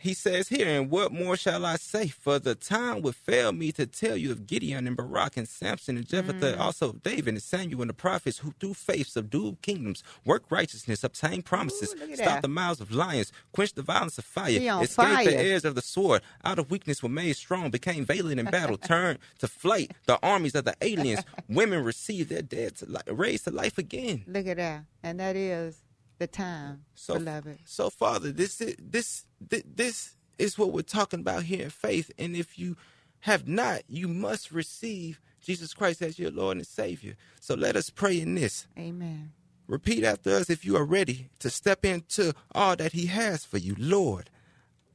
He 0.05 0.13
says 0.13 0.49
here, 0.49 0.67
and 0.67 0.91
what 0.91 1.11
more 1.11 1.35
shall 1.35 1.65
I 1.65 1.77
say? 1.77 2.09
For 2.09 2.37
the 2.37 2.53
time 2.53 3.01
would 3.01 3.15
fail 3.15 3.51
me 3.51 3.71
to 3.71 3.87
tell 3.87 4.15
you 4.15 4.31
of 4.31 4.45
Gideon 4.45 4.85
and 4.85 4.95
Barak 4.95 5.35
and 5.35 5.49
Samson 5.49 5.97
and 5.97 6.07
Jephthah, 6.07 6.33
mm. 6.33 6.59
also 6.59 6.89
of 6.89 7.01
David 7.01 7.29
and 7.33 7.41
Samuel 7.41 7.81
and 7.81 7.89
the 7.89 7.95
prophets 7.95 8.37
who 8.37 8.53
through 8.59 8.75
faith 8.75 9.07
subdued 9.07 9.63
kingdoms, 9.63 10.03
worked 10.23 10.51
righteousness, 10.51 11.03
obtained 11.03 11.45
promises, 11.45 11.95
Ooh, 11.95 12.01
look 12.01 12.11
at 12.11 12.17
stopped 12.17 12.29
that. 12.29 12.41
the 12.43 12.47
mouths 12.49 12.81
of 12.81 12.91
lions, 12.91 13.31
quenched 13.51 13.77
the 13.77 13.81
violence 13.81 14.19
of 14.19 14.25
fire, 14.25 14.51
escaped 14.51 14.79
the 15.25 15.31
fire. 15.31 15.55
of 15.65 15.73
the 15.73 15.81
sword, 15.81 16.21
out 16.43 16.59
of 16.59 16.69
weakness 16.69 17.01
were 17.01 17.09
made 17.09 17.35
strong, 17.35 17.71
became 17.71 18.05
valiant 18.05 18.39
in 18.39 18.45
battle, 18.45 18.77
turned 18.93 19.17
to 19.39 19.47
flight 19.47 19.91
the 20.05 20.19
armies 20.21 20.53
of 20.53 20.65
the 20.65 20.75
aliens. 20.83 21.23
Women 21.49 21.83
received 21.83 22.29
their 22.29 22.43
dead 22.43 22.75
to 22.75 22.85
li- 22.85 22.99
raised 23.07 23.45
to 23.45 23.49
life 23.49 23.79
again. 23.79 24.23
Look 24.27 24.45
at 24.45 24.57
that. 24.57 24.83
And 25.01 25.19
that 25.19 25.35
is 25.35 25.81
the 26.17 26.27
time, 26.27 26.85
So, 26.95 27.15
beloved. 27.15 27.59
so 27.65 27.89
Father, 27.89 28.31
this 28.31 28.61
is 28.61 28.75
this 28.79 29.25
this 29.41 30.15
is 30.37 30.57
what 30.57 30.71
we're 30.73 30.81
talking 30.81 31.19
about 31.19 31.43
here 31.43 31.63
in 31.63 31.69
faith. 31.69 32.11
And 32.17 32.35
if 32.35 32.57
you 32.59 32.75
have 33.21 33.47
not, 33.47 33.81
you 33.87 34.07
must 34.07 34.51
receive 34.51 35.19
Jesus 35.41 35.73
Christ 35.73 36.01
as 36.01 36.17
your 36.19 36.31
Lord 36.31 36.57
and 36.57 36.65
Savior. 36.67 37.15
So 37.39 37.55
let 37.55 37.75
us 37.75 37.89
pray 37.89 38.19
in 38.19 38.35
this. 38.35 38.67
Amen. 38.77 39.31
Repeat 39.67 40.03
after 40.03 40.35
us 40.35 40.49
if 40.49 40.63
you 40.65 40.75
are 40.77 40.85
ready 40.85 41.29
to 41.39 41.49
step 41.49 41.85
into 41.85 42.33
all 42.53 42.75
that 42.75 42.91
He 42.93 43.07
has 43.07 43.45
for 43.45 43.57
you. 43.57 43.75
Lord, 43.77 44.29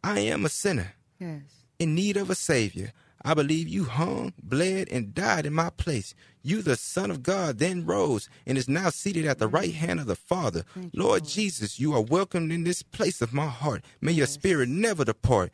I 0.04 0.20
am 0.20 0.44
a 0.44 0.48
sinner 0.48 0.94
Yes. 1.18 1.42
in 1.78 1.94
need 1.94 2.16
of 2.16 2.30
a 2.30 2.34
Savior. 2.34 2.92
I 3.22 3.34
believe 3.34 3.68
you 3.68 3.84
hung, 3.84 4.32
bled, 4.42 4.88
and 4.90 5.14
died 5.14 5.46
in 5.46 5.52
my 5.52 5.70
place. 5.70 6.14
You, 6.42 6.62
the 6.62 6.76
Son 6.76 7.10
of 7.10 7.22
God, 7.22 7.58
then 7.58 7.84
rose 7.84 8.30
and 8.46 8.56
is 8.56 8.68
now 8.68 8.88
seated 8.88 9.26
at 9.26 9.38
the 9.38 9.48
right 9.48 9.74
hand 9.74 10.00
of 10.00 10.06
the 10.06 10.16
Father. 10.16 10.64
Lord 10.94 11.26
Jesus, 11.26 11.78
you 11.78 11.94
are 11.94 12.00
welcomed 12.00 12.50
in 12.50 12.64
this 12.64 12.82
place 12.82 13.20
of 13.20 13.34
my 13.34 13.46
heart. 13.46 13.84
May 14.00 14.12
your 14.12 14.26
spirit 14.26 14.70
never 14.70 15.04
depart. 15.04 15.52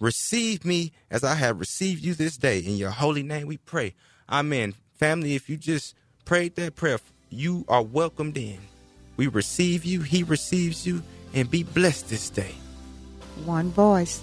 Receive 0.00 0.64
me 0.64 0.92
as 1.10 1.22
I 1.22 1.34
have 1.34 1.60
received 1.60 2.02
you 2.02 2.14
this 2.14 2.36
day. 2.36 2.58
In 2.60 2.76
your 2.76 2.90
holy 2.90 3.22
name 3.22 3.46
we 3.46 3.58
pray. 3.58 3.94
Amen. 4.28 4.74
Family, 4.94 5.34
if 5.34 5.50
you 5.50 5.56
just 5.56 5.94
prayed 6.24 6.56
that 6.56 6.76
prayer, 6.76 6.98
you 7.28 7.64
are 7.68 7.82
welcomed 7.82 8.36
in. 8.38 8.58
We 9.16 9.26
receive 9.26 9.84
you, 9.84 10.00
he 10.00 10.22
receives 10.22 10.86
you, 10.86 11.02
and 11.34 11.50
be 11.50 11.62
blessed 11.62 12.08
this 12.08 12.30
day. 12.30 12.54
One 13.44 13.70
voice, 13.70 14.22